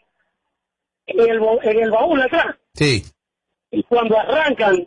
[1.06, 2.54] en el, en el baúl atrás.
[2.74, 3.04] Sí.
[3.72, 4.86] Y cuando arrancan,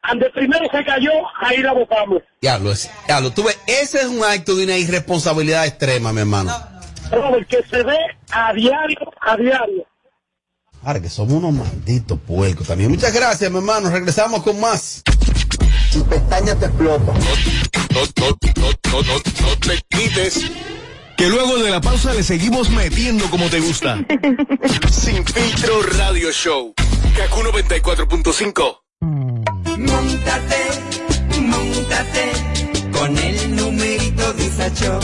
[0.00, 2.22] ande primero se cayó, ahí la botamos.
[2.40, 6.52] Diablo, es, diablo, tú ves, ese es un acto de una irresponsabilidad extrema, mi hermano.
[7.10, 7.98] Robert, que se ve
[8.30, 9.86] a diario, a diario.
[10.84, 12.90] Ahora que somos unos malditos puercos también.
[12.90, 13.88] Muchas gracias, mi hermano.
[13.90, 15.02] Regresamos con más.
[15.92, 17.12] Tu pestaña te explota.
[17.12, 17.20] No,
[17.94, 20.40] no, no, no, no, no te quites.
[21.16, 24.04] Que luego de la pausa le seguimos metiendo como te gusta.
[24.90, 26.74] Sin filtro radio show.
[27.16, 28.78] Kaku 94.5.
[29.78, 32.32] Montate, montate
[32.90, 34.98] con el numerito Disacho.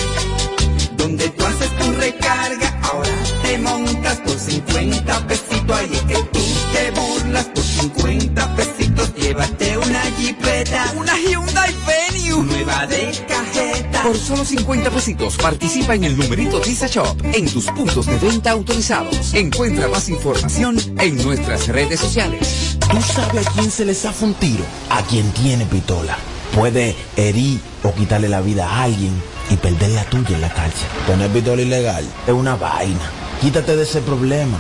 [0.97, 5.77] Donde tú haces tu recarga, ahora te montas por 50 pesitos.
[5.77, 6.41] Ahí es que tú
[6.73, 9.15] te burlas por 50 pesitos.
[9.15, 14.03] Llévate una jipeta, una Hyundai Venue, nueva de cajeta.
[14.03, 18.51] Por solo 50 pesitos participa en el numerito Tisa Shop en tus puntos de venta
[18.51, 19.33] autorizados.
[19.35, 22.77] Encuentra más información en nuestras redes sociales.
[22.91, 24.65] ¿Tú sabes a quién se le zafa un tiro?
[24.91, 26.17] A quien tiene pistola.
[26.55, 29.13] Puede herir o quitarle la vida a alguien
[29.51, 30.73] y perder la tuya en la calle.
[31.07, 33.28] Tener pistola ilegal es una vaina.
[33.41, 34.59] Quítate de ese problema.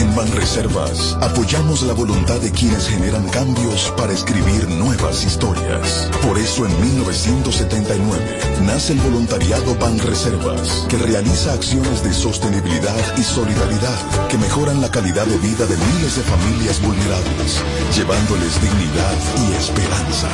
[0.00, 6.08] En Banreservas apoyamos la voluntad de quienes generan cambios para escribir nuevas historias.
[6.26, 14.26] Por eso en 1979 nace el voluntariado Banreservas, que realiza acciones de sostenibilidad y solidaridad
[14.30, 17.60] que mejoran la calidad de vida de miles de familias vulnerables,
[17.94, 20.30] llevándoles dignidad y esperanza.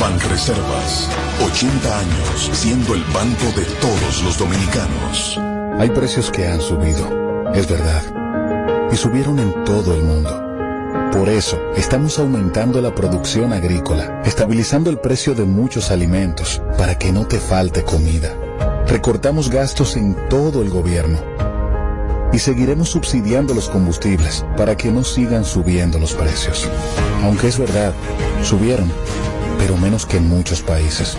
[0.00, 1.08] Banreservas,
[1.46, 5.38] 80 años siendo el banco de todos los dominicanos.
[5.78, 8.17] Hay precios que han subido, es verdad,
[8.92, 10.44] y subieron en todo el mundo.
[11.12, 17.12] Por eso, estamos aumentando la producción agrícola, estabilizando el precio de muchos alimentos para que
[17.12, 18.34] no te falte comida.
[18.86, 21.18] Recortamos gastos en todo el gobierno
[22.32, 26.68] y seguiremos subsidiando los combustibles para que no sigan subiendo los precios.
[27.22, 27.92] Aunque es verdad,
[28.42, 28.90] subieron,
[29.58, 31.16] pero menos que en muchos países.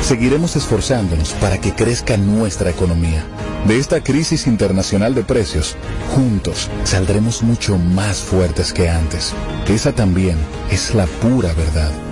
[0.00, 3.24] Seguiremos esforzándonos para que crezca nuestra economía.
[3.66, 5.76] De esta crisis internacional de precios,
[6.14, 9.32] juntos saldremos mucho más fuertes que antes.
[9.68, 10.36] Esa también
[10.70, 12.11] es la pura verdad.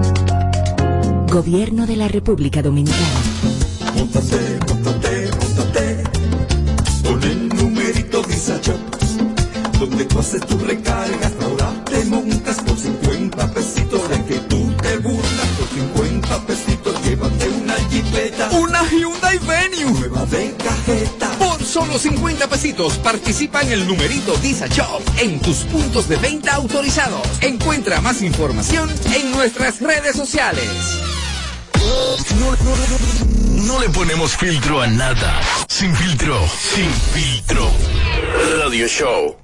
[1.31, 3.07] Gobierno de la República Dominicana.
[3.95, 6.03] Móntate, móntate, móntate
[7.07, 8.75] Con el numerito Visa Shop
[9.79, 14.97] Donde tú haces tu recargas Ahora te montas por 50 pesitos De que tú te
[14.97, 19.99] burlas Por 50 pesitos Llévate una jipeta Una Hyundai Venue.
[19.99, 25.59] Nueva de cajeta Por solo 50 pesitos participa en el numerito Visa Shop en tus
[25.59, 27.21] puntos de venta autorizados.
[27.41, 30.67] Encuentra más información en nuestras redes sociales.
[33.65, 35.39] No, le ponemos filtro a nada.
[35.67, 37.71] Sin filtro, sin filtro.
[38.59, 39.37] Radio Show.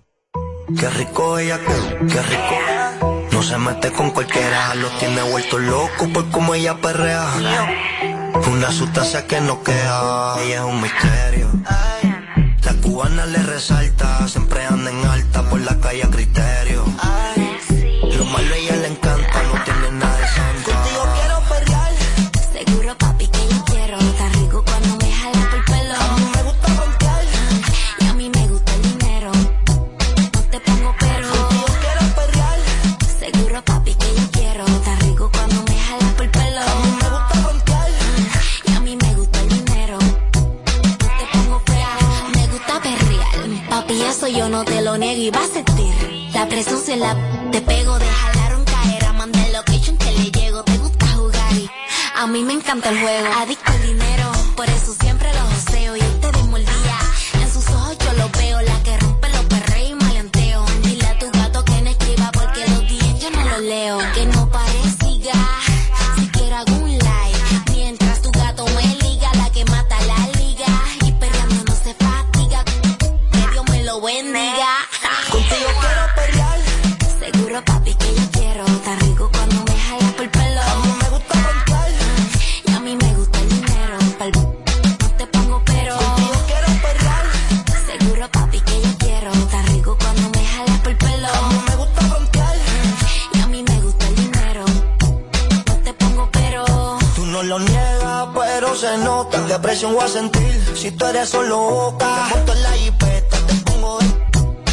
[0.78, 3.28] Qué rico ella, qué, rico.
[3.32, 7.26] No se mete con cualquiera, lo tiene vuelto loco por como ella perrea.
[8.52, 11.48] Una sustancia que no queda, ella es un misterio.
[12.64, 16.47] La cubana le resalta, siempre anda en alta por la calle a criterio.
[45.04, 45.94] Y vas a sentir
[46.34, 47.16] La presión se la
[47.52, 51.70] te pego De jalaron caer Manda el location que le llego Te gusta jugar y
[52.16, 53.28] a mí me encanta el juego.
[53.38, 55.07] Adicto al dinero, por eso siempre
[99.86, 102.28] voy a sentir si tú eres solo boca.
[102.30, 104.06] Te monto en la jipeta, te pongo de...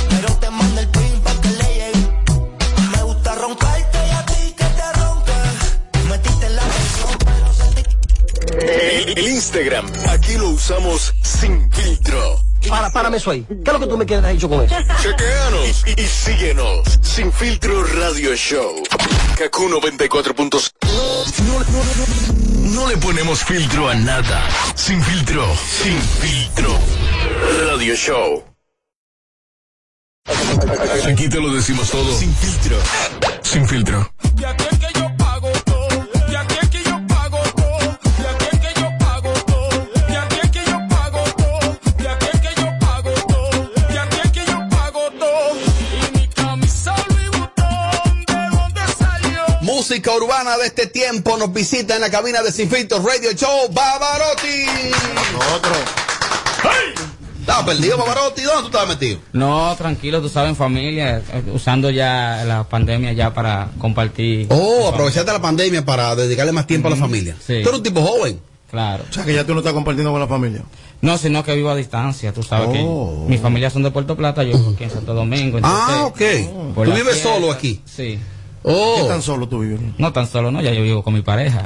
[0.09, 2.11] Pero te mando el pin pa' que le llegue.
[2.97, 5.33] Me gusta roncarte y a ti que te ronque.
[6.09, 7.83] Metiste en la presión, pero sentí...
[8.65, 12.41] El, el Instagram, aquí lo usamos sin filtro.
[12.69, 13.45] Para, párame eso ahí.
[13.47, 14.75] ¿Qué es lo que tú me quieres dicho con eso?
[15.03, 16.99] Chequeanos y, y síguenos.
[17.03, 18.83] Sin filtro Radio Show.
[19.37, 20.71] Kaku 94.5.
[20.83, 21.65] No, no,
[22.39, 22.44] no,
[22.75, 24.43] no le ponemos filtro a nada.
[24.75, 26.79] Sin filtro, sin filtro.
[27.69, 28.45] Radio Show.
[31.07, 32.13] Aquí te lo decimos todo.
[32.19, 32.77] Sin filtro.
[33.43, 34.11] Sin filtro.
[49.87, 53.69] Música urbana de este tiempo nos visita en la cabina de Sin Filtro Radio Show
[53.71, 54.65] Bavarotti.
[55.55, 55.73] Otro.
[56.55, 56.81] Está
[57.39, 58.41] estabas perdido, Pavarotti?
[58.45, 59.19] ¿Dónde tú estabas metido?
[59.35, 64.47] No, tranquilo, tú sabes, en familia, eh, usando ya la pandemia ya para compartir.
[64.49, 67.37] Oh, aprovechaste la pandemia para dedicarle más tiempo a la familia.
[67.47, 67.61] Sí.
[67.63, 68.41] Tú eres un tipo joven.
[68.71, 69.05] Claro.
[69.11, 70.63] O sea, que ya tú no estás compartiendo con la familia.
[71.03, 73.25] No, sino que vivo a distancia, tú sabes Oh.
[73.27, 75.59] que mi familia son de Puerto Plata, yo aquí en Santo Domingo.
[75.63, 76.21] Ah, ok.
[76.75, 77.83] ¿Tú vives fiesta, solo aquí?
[77.85, 78.19] Sí.
[78.67, 78.97] Oh.
[79.03, 79.79] ¿Qué tan solo tú vives?
[79.99, 81.65] No tan solo, no, ya yo vivo con mi pareja.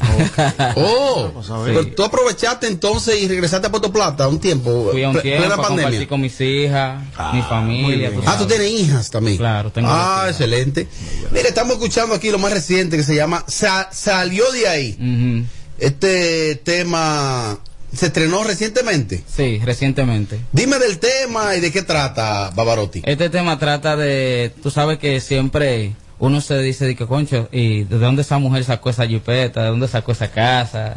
[0.74, 1.52] Oh, Sí.
[1.64, 5.46] pero tú aprovechaste entonces y regresaste a Puerto Plata un tiempo, Fui a un tiempo
[5.46, 6.08] plena pandemia.
[6.08, 7.00] con mis hijas,
[7.32, 8.10] mi familia.
[8.26, 9.36] Ah, tú tienes hijas también.
[9.36, 10.88] Claro, tengo Ah, excelente.
[11.30, 15.46] Mire, estamos escuchando aquí lo más reciente que se llama Sa- Salió de ahí.
[15.78, 17.58] Este tema
[17.94, 19.22] se estrenó recientemente.
[19.34, 20.40] Sí, recientemente.
[20.52, 23.02] Dime del tema y de qué trata, Bavarotti.
[23.04, 27.84] Este tema trata de, tú sabes que siempre uno se dice de que concho, y
[27.84, 30.96] de dónde esa mujer sacó esa jipeta, de dónde sacó esa casa.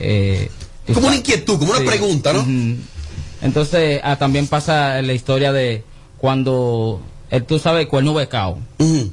[0.00, 0.50] Eh,
[0.88, 2.44] y Como una inquietud, como una pregunta, ¿no?
[3.42, 5.82] Entonces, ah, también pasa la historia de
[6.18, 8.58] cuando, eh, tú sabes, el cuerno becao.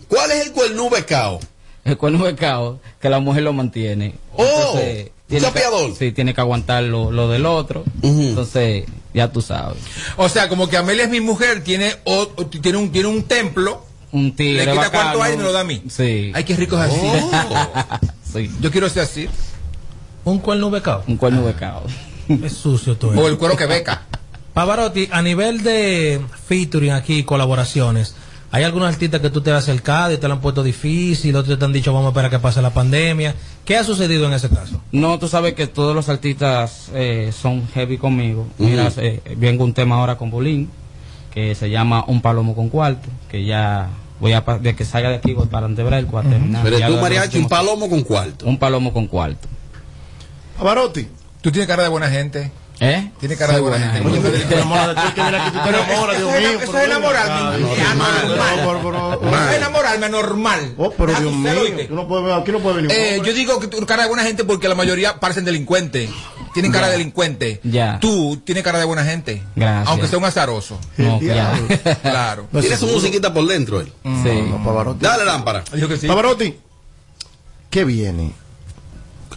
[0.07, 1.39] ¿Cuál es el cuerno becao?
[1.85, 4.15] El cuerno becao, que la mujer lo mantiene.
[4.35, 7.83] Oh, Entonces, tiene que- sí, tiene que aguantar lo, lo del otro.
[8.03, 8.83] Entonces,
[9.13, 9.77] ya tú sabes.
[10.17, 13.85] O sea, como que Amelia es mi mujer, tiene, o tiene, un, tiene un templo.
[14.11, 15.03] Un tigre Le quita bacano.
[15.03, 15.83] cuarto ahí y me lo da a mí.
[15.89, 16.31] Sí.
[16.33, 16.99] Ay, qué rico es así.
[18.33, 18.51] sí.
[18.61, 19.27] Yo quiero ser así.
[20.23, 21.03] Un cuerno becado.
[21.07, 21.83] Un cuerno becado.
[22.43, 23.11] Es sucio todo.
[23.19, 24.03] O el cuero que beca.
[24.53, 28.15] Pavarotti, a nivel de featuring aquí, colaboraciones,
[28.51, 31.35] ¿hay algunos artistas que tú te has acercado y te lo han puesto difícil?
[31.35, 33.33] Otros te han dicho, vamos a esperar que pase la pandemia.
[33.63, 34.81] ¿Qué ha sucedido en ese caso?
[34.91, 38.47] No, tú sabes que todos los artistas eh, son heavy conmigo.
[38.57, 38.99] Mira, Ujú.
[38.99, 40.69] eh, vengo un tema ahora con Bolín,
[41.37, 45.17] que se llama Un Palomo con Cuarto, que ya voy a, de que salga de
[45.17, 46.63] aquí voy para Antebrel, para terminar.
[46.63, 48.47] Pero Ya tú, mariachi, un palomo con cuarto.
[48.47, 49.47] Un palomo con cuarto.
[50.57, 51.07] Pavarotti.
[51.41, 52.51] Tú tienes cara de buena gente.
[52.79, 53.11] ¿Eh?
[53.19, 54.07] Tiene cara de buena gente.
[54.07, 56.39] Oye, Te enamoras de ti, que mira que tú te Pero enamoras, eso Dios es-
[56.41, 57.33] mío, Eso pero es enamorarme.
[57.59, 59.19] no, anormal.
[59.33, 60.73] Eso es enamorarme normal.
[60.77, 62.91] Oh, pero Dios ¿usted mío, no aquí no puede venir.
[62.91, 66.09] Eh, yo digo que tú cara de buena gente porque la mayoría parecen delincuentes.
[66.53, 67.59] Tienen cara de delincuente.
[67.63, 67.99] Ya.
[67.99, 69.43] Tú tienes cara de buena gente.
[69.55, 69.87] Gracias.
[69.87, 70.79] Aunque sea un azaroso.
[70.97, 71.19] No.
[72.01, 72.47] Claro.
[72.59, 73.91] Tiene su musiquita por dentro él.
[74.23, 74.53] Sí.
[74.99, 75.63] Dale lámpara.
[75.73, 76.07] Dijo que sí.
[76.07, 76.55] Pavarotti,
[77.69, 78.33] ¿qué viene?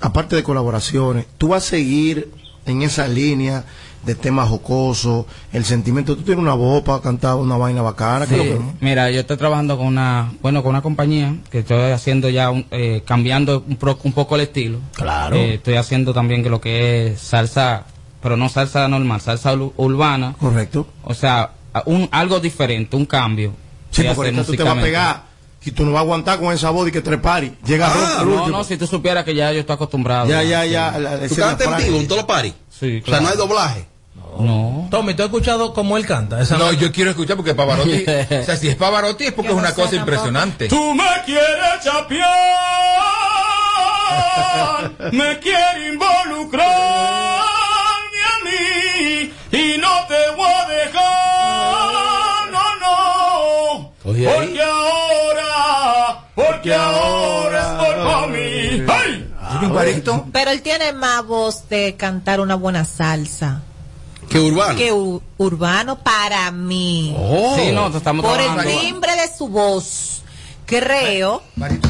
[0.01, 2.31] Aparte de colaboraciones, ¿tú vas a seguir
[2.67, 3.65] en esa línea
[4.05, 6.17] de temas jocosos, el sentimiento?
[6.17, 8.27] ¿Tú tienes una voz para cantar una vaina bacana?
[8.27, 8.43] ¿Qué Sí.
[8.43, 12.51] que- Mira, yo estoy trabajando con una, bueno, con una compañía que estoy haciendo ya,
[12.51, 14.79] un- eh, cambiando un, pro- un poco el estilo.
[14.95, 15.37] Claro.
[15.37, 17.85] Eh, estoy haciendo también que lo que es salsa,
[18.23, 20.35] pero no salsa normal, salsa ur- urbana.
[20.39, 20.87] Correcto.
[21.05, 21.51] O sea,
[21.87, 23.53] un algo diferente, un cambio.
[23.91, 25.23] Sí, que porque tú te vas a pegar
[25.65, 27.53] y tú no vas a aguantar con esa voz y que tres paris.
[27.65, 28.49] Llega Ah, no, último.
[28.59, 30.27] no, si tú supieras que ya yo estoy acostumbrado.
[30.29, 30.71] Ya, ya, Sí.
[30.71, 32.55] ya, la- la ¿Tú cantas en vivo en todos los paris?
[32.79, 33.87] Sí, O sea, no hay doblaje.
[34.39, 34.87] No.
[34.91, 36.41] Tommy, ¿tú has escuchado cómo él canta?
[36.41, 38.05] Esa No, yo quiero escuchar porque Pavarotti.
[38.43, 40.69] o sea, si es Pavarotti es porque es una cosa impresionante.
[40.69, 42.31] Tú me quieres chapear,
[45.13, 53.93] me quieres involucrar a mí y no te voy a dejar, no, no.
[54.03, 55.30] Porque ahora,
[56.61, 58.85] porque ahora es por mí.
[58.87, 59.27] ¡Ay!
[60.33, 63.63] Pero él tiene más voz de cantar una buena salsa
[64.29, 64.79] Que urbano.
[64.79, 64.93] que
[65.39, 67.15] urbano para mí.
[67.19, 67.57] Oh.
[67.59, 70.23] Sí, no, estamos Por el timbre de su voz.
[70.67, 71.43] Creo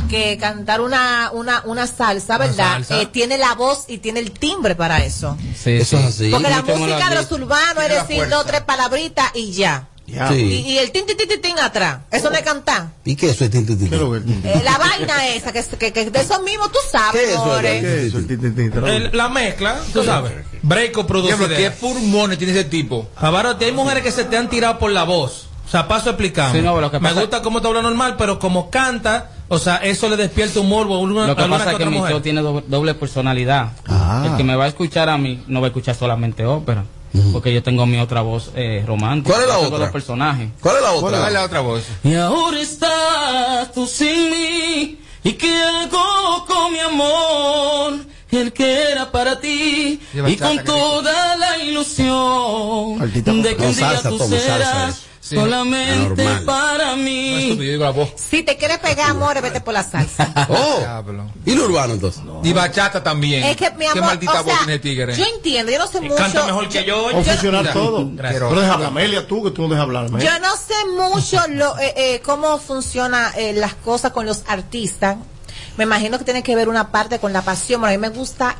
[0.08, 2.76] que cantar una, una, una salsa, ¿verdad?
[2.76, 3.02] salsa.
[3.02, 5.36] Eh, tiene la voz y tiene el timbre para eso.
[5.54, 6.02] Sí, Eso sí.
[6.02, 6.30] es así.
[6.30, 9.88] Porque la música de los urbanos es decir dos tres palabritas y ya.
[10.10, 10.28] Ya.
[10.28, 10.34] Sí.
[10.34, 12.00] Y, y el tin, tin, tin, tin, tin atrás.
[12.10, 12.88] Eso no es cantar.
[13.04, 14.00] ¿Y qué eso es tin, tin, tin, tin?
[14.44, 17.44] Eh, la vaina esa, que, que, que de eso mismo tú sabes, ¿Qué es eso,
[17.46, 17.80] more.
[17.80, 18.14] ¿Qué es?
[18.14, 20.32] El- la mezcla, tú sabes.
[20.62, 21.48] Breako produce.
[21.48, 23.08] ¿Qué pulmones tiene ese tipo?
[23.20, 25.46] Pavarotti, hay mujeres que se te han tirado por la voz.
[25.66, 26.58] O sea, paso explicando.
[26.58, 30.16] Sí, no, Me gusta cómo te habla normal, pero como canta, o sea, eso le
[30.16, 32.94] despierta un morbo a una, Lo que pasa es que mi show tiene doble, doble
[32.94, 33.70] personalidad.
[33.86, 34.26] Ah.
[34.30, 36.84] El que me va a escuchar a mí no va a escuchar solamente ópera.
[37.32, 39.34] Porque yo tengo mi otra voz eh, romántica.
[39.34, 39.78] ¿Cuál es la otra?
[39.78, 40.48] los personajes.
[40.60, 41.26] ¿Cuál es la ¿Cuál otra?
[41.26, 41.82] es la otra voz?
[42.04, 44.98] Y ahora estás tú sin mí.
[45.22, 47.98] ¿Y qué hago con mi amor?
[48.30, 50.00] El que era para ti.
[50.14, 55.02] Y con toda la ilusión Altita de que un día tú serás.
[55.30, 55.36] Sí.
[55.36, 56.44] solamente Normal.
[56.44, 57.34] para No, mí.
[57.44, 58.08] estúpido, yo digo la voz.
[58.16, 60.28] Si te quieres pegar, amor, vete por la salsa.
[60.50, 60.82] Oh.
[61.46, 62.22] ¿Y lo urbano entonces?
[62.42, 63.44] Y bachata también.
[63.44, 65.16] Es que mi Qué amor, maldita o voz sea, tiene el tigre.
[65.16, 66.16] yo entiendo, yo no sé mucho.
[66.16, 67.08] Canta mejor que yo.
[67.08, 68.10] A funcionar Mira, todo.
[68.12, 68.42] gracias.
[68.42, 70.06] Pero deja hablar, Amelia, tú, que tú no dejas hablar.
[70.06, 70.32] Amelia.
[70.32, 75.16] Yo no sé mucho lo, eh, eh, cómo funcionan eh, las cosas con los artistas.
[75.76, 77.80] Me imagino que tiene que ver una parte con la pasión.
[77.80, 78.56] Bueno, a mí me gusta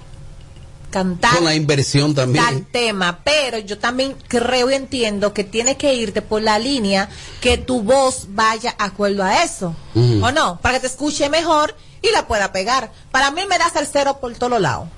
[0.90, 2.44] cantar Con la inversión también.
[2.44, 7.08] tal tema, pero yo también creo y entiendo que tienes que irte por la línea
[7.40, 9.74] que tu voz vaya acuerdo a eso.
[9.94, 10.58] ¿o no?
[10.60, 12.92] Para que te escuche mejor y la pueda pegar.
[13.10, 14.88] Para mí me das el cero por todos lados.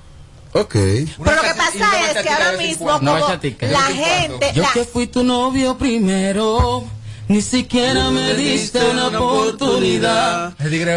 [0.53, 0.73] Ok.
[0.73, 3.27] Pero lo que pasa es que ahora mismo No como
[3.61, 6.83] la gente, Yo la- que fui tu novio primero,
[7.27, 10.53] ni siquiera me diste una oportunidad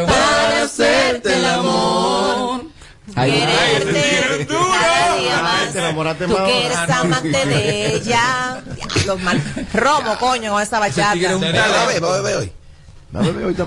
[0.06, 2.64] para hacerte el amor.
[3.14, 5.74] Quererte cada día más.
[5.74, 7.00] enamoraste Tú más que eres ahora.
[7.00, 8.62] amante de ella.
[9.06, 9.42] Los mal.
[9.72, 11.14] Romo, coño, con esa bachata.
[12.36, 12.52] hoy.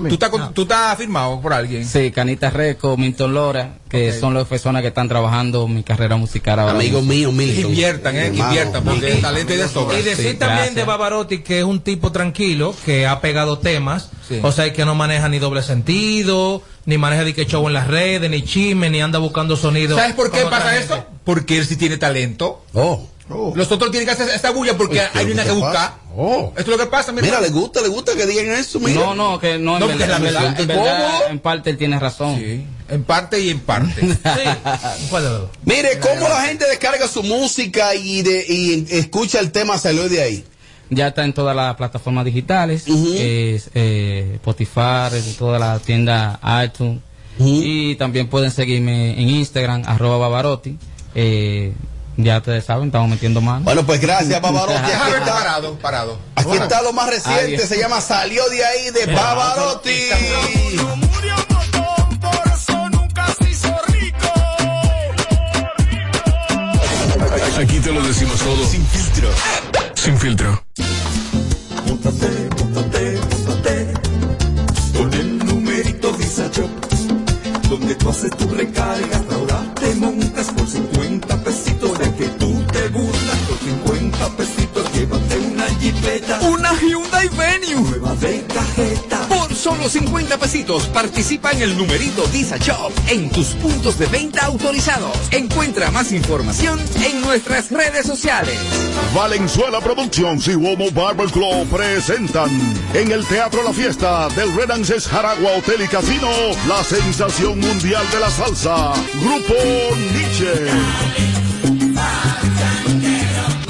[0.08, 1.84] ¿Tú estás, con- tú estás firmado por alguien?
[1.84, 6.58] Sí, Canita Reco, Milton Lora, que son las personas que están trabajando mi carrera musical
[6.60, 6.74] ahora.
[6.74, 7.70] Amigo mío, Milton.
[7.70, 8.44] Inviertan, eh, Hermano.
[8.50, 9.98] inviertan, porque el talento es de sobra.
[9.98, 10.74] Y decir Sí, también gracias.
[10.76, 14.10] de Bavarotti que es un tipo tranquilo, que ha pegado temas,
[14.42, 17.86] o sea, que no maneja ni doble sentido, ni maneja de que show en las
[17.88, 19.96] redes, ni chisme, ni anda buscando sonido.
[19.96, 21.04] ¿Sabes por qué pasa eso?
[21.24, 22.64] Porque él sí tiene talento.
[22.74, 23.06] Oh.
[23.54, 25.60] Los otros tienen que hacer esta bulla porque Uy, hay ¿qué una que pasa?
[25.60, 25.94] buscar.
[26.16, 26.52] Oh.
[26.56, 27.12] Esto es lo que pasa.
[27.12, 27.54] mi Mira, hermano.
[27.54, 29.00] le gusta, le gusta que digan eso, mira.
[29.00, 32.36] No, no, que no, en No, verdad, en verdad, en verdad, parte él tiene razón.
[32.38, 34.00] Sí, en parte y en parte.
[35.10, 35.50] ¿Cuál de los dos?
[35.64, 40.22] Mire, cómo la gente descarga su música y, de, y escucha el tema salió de
[40.22, 40.44] ahí.
[40.92, 47.00] Ya está en todas las plataformas digitales, es eh, Spotify, en todas las tiendas iTunes.
[47.38, 50.76] Y también pueden seguirme en Instagram, arroba Bavarotti.
[51.14, 51.72] Eh,
[52.24, 53.64] ya ustedes saben, estamos metiendo mano.
[53.64, 54.74] Bueno, pues gracias, Pavarotti.
[54.74, 56.18] Aquí está, parado, parado.
[56.34, 57.68] aquí está lo más reciente, Adiós.
[57.68, 60.08] se llama Salió de ahí de Pavarotti.
[67.58, 69.28] Aquí te lo decimos todo sin filtro.
[69.94, 70.62] Sin filtro.
[71.86, 73.92] Móntate, móntate, móntate
[74.96, 76.70] Con el numerito Visa Shop
[77.68, 79.18] Donde tú haces tu recarga
[86.42, 87.90] una Hyundai Venue.
[87.90, 93.48] Nueva de cajeta Por solo 50 pesitos participa en el numerito Disa Shop en tus
[93.54, 95.16] puntos de venta autorizados.
[95.30, 98.58] Encuentra más información en nuestras redes sociales.
[99.14, 102.50] Valenzuela Productions y Womo Barber Club presentan
[102.94, 106.28] en el Teatro La Fiesta del Renances Jaragua Hotel y Casino
[106.68, 108.92] la sensación mundial de la salsa,
[109.22, 109.54] Grupo
[110.12, 111.29] Nietzsche.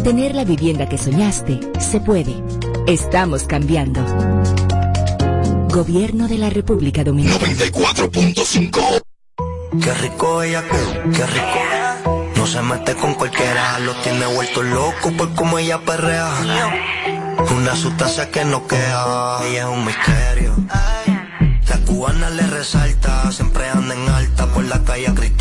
[0.04, 2.36] Tener la vivienda que soñaste se puede.
[2.88, 4.02] Estamos cambiando.
[5.70, 7.54] Gobierno de la República Dominicana.
[7.54, 9.02] 94.5
[9.80, 10.64] Qué rico ella,
[11.16, 11.60] qué rico.
[12.36, 16.30] No se mete con cualquiera, lo tiene vuelto loco por como ella perrea.
[17.56, 20.54] Una sustancia que no queda, ella es un misterio.
[21.72, 25.41] La cubana le resalta, siempre anda en alta por la calle a.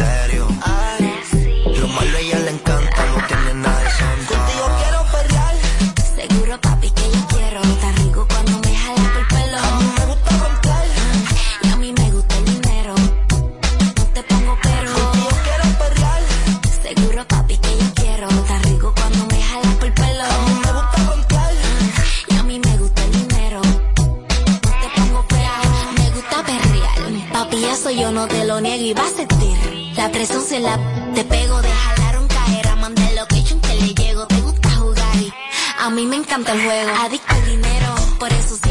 [28.29, 29.57] te lo niego y vas a sentir.
[29.97, 30.79] La presión se la
[31.15, 32.69] te pego de jalaron caer.
[32.69, 34.27] A mandar location que le llego.
[34.27, 35.33] Te gusta jugar y
[35.79, 36.91] a mí me encanta el juego.
[37.01, 38.70] Adicto al dinero, por eso siempre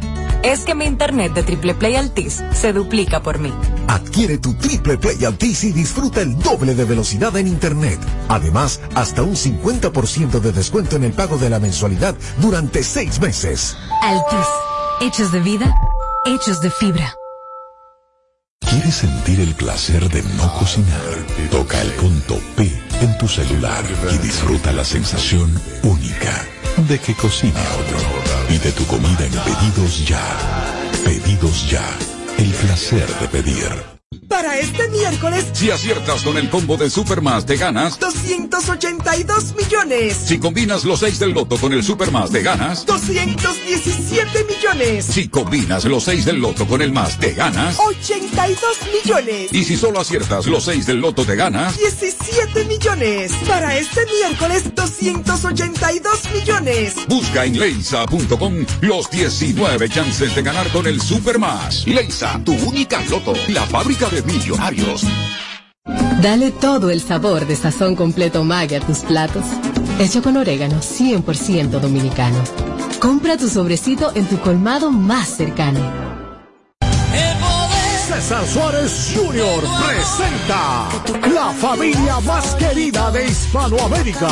[0.42, 3.52] Es que mi internet de Triple Play Altis se duplica por mí.
[3.88, 7.98] Adquiere tu Triple Play Altis y disfruta el doble de velocidad en Internet.
[8.28, 13.76] Además, hasta un 50% de descuento en el pago de la mensualidad durante seis meses.
[14.02, 14.46] Altis.
[15.00, 15.74] Hechos de vida,
[16.26, 17.14] hechos de fibra.
[18.60, 21.26] ¿Quieres sentir el placer de no cocinar?
[21.50, 26.44] Toca el punto P en tu celular y disfruta la sensación única
[26.88, 28.23] de que cocine otro.
[28.48, 30.22] Pide tu comida en Pedidos Ya.
[31.04, 31.84] Pedidos Ya.
[32.38, 33.93] El placer de pedir.
[34.28, 37.98] Para este miércoles, Si aciertas con el combo de Supermas, te ganas.
[38.00, 40.16] 282 millones.
[40.26, 42.86] Si combinas los 6 del loto con el Supermas, te ganas.
[42.86, 45.04] 217 millones.
[45.06, 47.78] Si combinas los 6 del loto con el más, te ganas.
[47.78, 48.58] 82
[48.92, 49.52] millones.
[49.52, 51.76] Y si solo aciertas los 6 del loto, te ganas.
[51.78, 53.32] 17 millones.
[53.46, 56.94] Para este miércoles, 282 millones.
[57.08, 61.86] Busca en leisa.com los 19 chances de ganar con el Supermas.
[61.86, 65.02] Leisa, tu única loto, la fábrica de millonarios.
[66.20, 69.44] Dale todo el sabor de sazón completo Maggi a tus platos.
[69.98, 72.42] Hecho con orégano 100% dominicano.
[72.98, 75.80] Compra tu sobrecito en tu colmado más cercano.
[78.06, 79.64] César Suárez Jr.
[79.86, 80.88] presenta
[81.34, 84.28] la familia más querida de Hispanoamérica.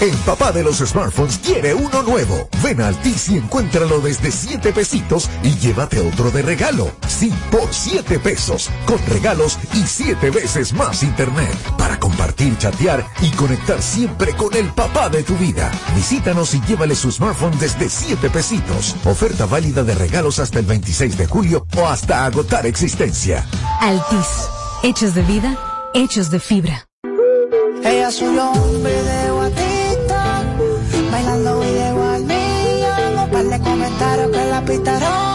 [0.00, 2.48] El papá de los smartphones quiere uno nuevo.
[2.62, 6.92] Ven a Altis y encuéntralo desde 7 pesitos y llévate otro de regalo.
[7.08, 11.52] Sí, por 7 pesos, con regalos y 7 veces más internet.
[11.76, 15.68] Para compartir, chatear y conectar siempre con el papá de tu vida.
[15.96, 18.94] Visítanos y llévale su smartphone desde 7 pesitos.
[19.04, 23.44] Oferta válida de regalos hasta el 26 de julio o hasta agotar existencia.
[23.80, 24.46] Altis,
[24.84, 25.58] hechos de vida,
[25.92, 26.86] hechos de fibra.
[34.78, 35.27] estará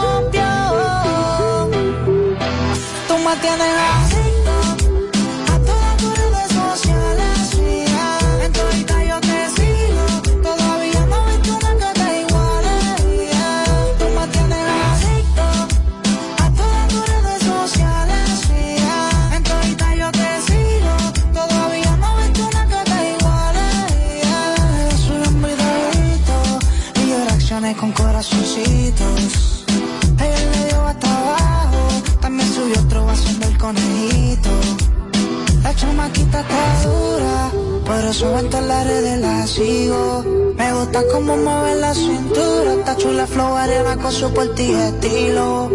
[35.76, 37.50] Chamaquita está dura,
[37.84, 40.24] por eso en todas las redes la sigo.
[40.56, 45.70] Me gusta cómo mueve la cintura, está chula flow arena con su portillo estilo.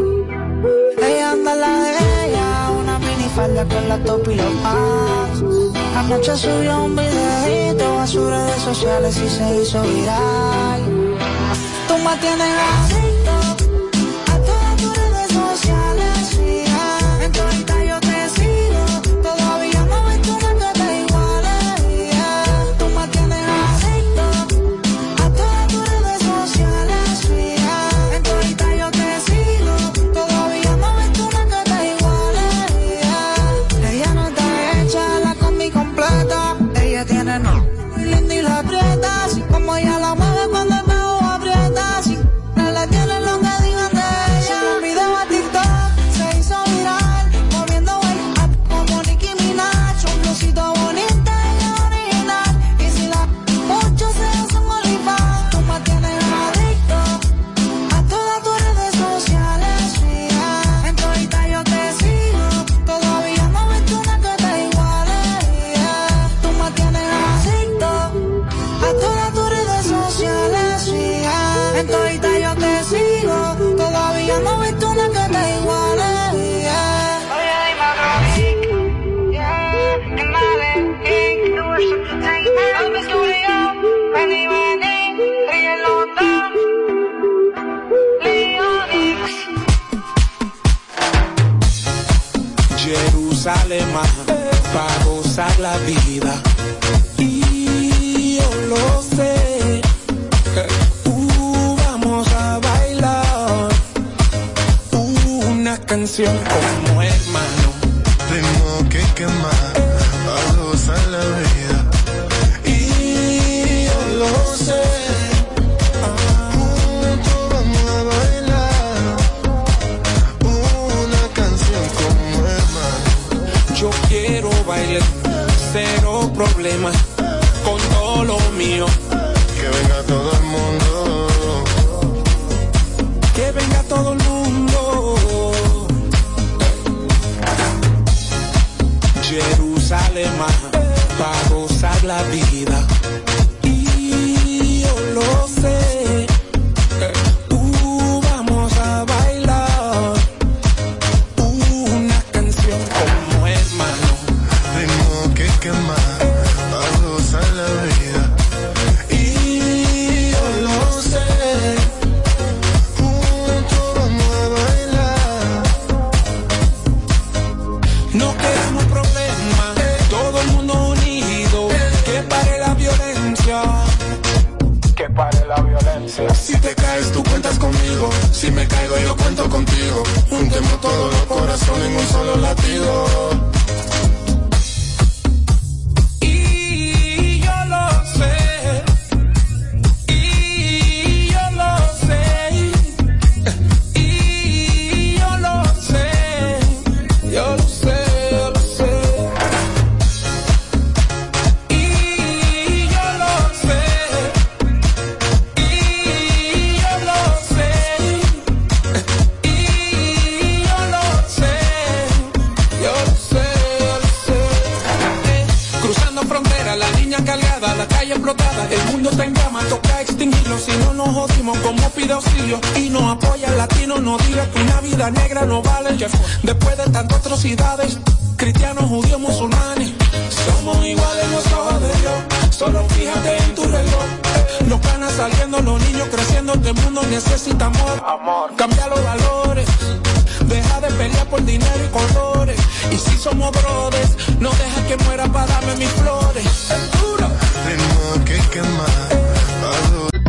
[1.02, 1.92] Ella anda la de
[2.26, 5.78] ella, una minifalda con la top y los pants.
[5.98, 10.82] Anoche subió un videito a sus redes sociales y se hizo viral.
[11.88, 13.09] Tú me tienes así
[106.20, 106.89] 天空。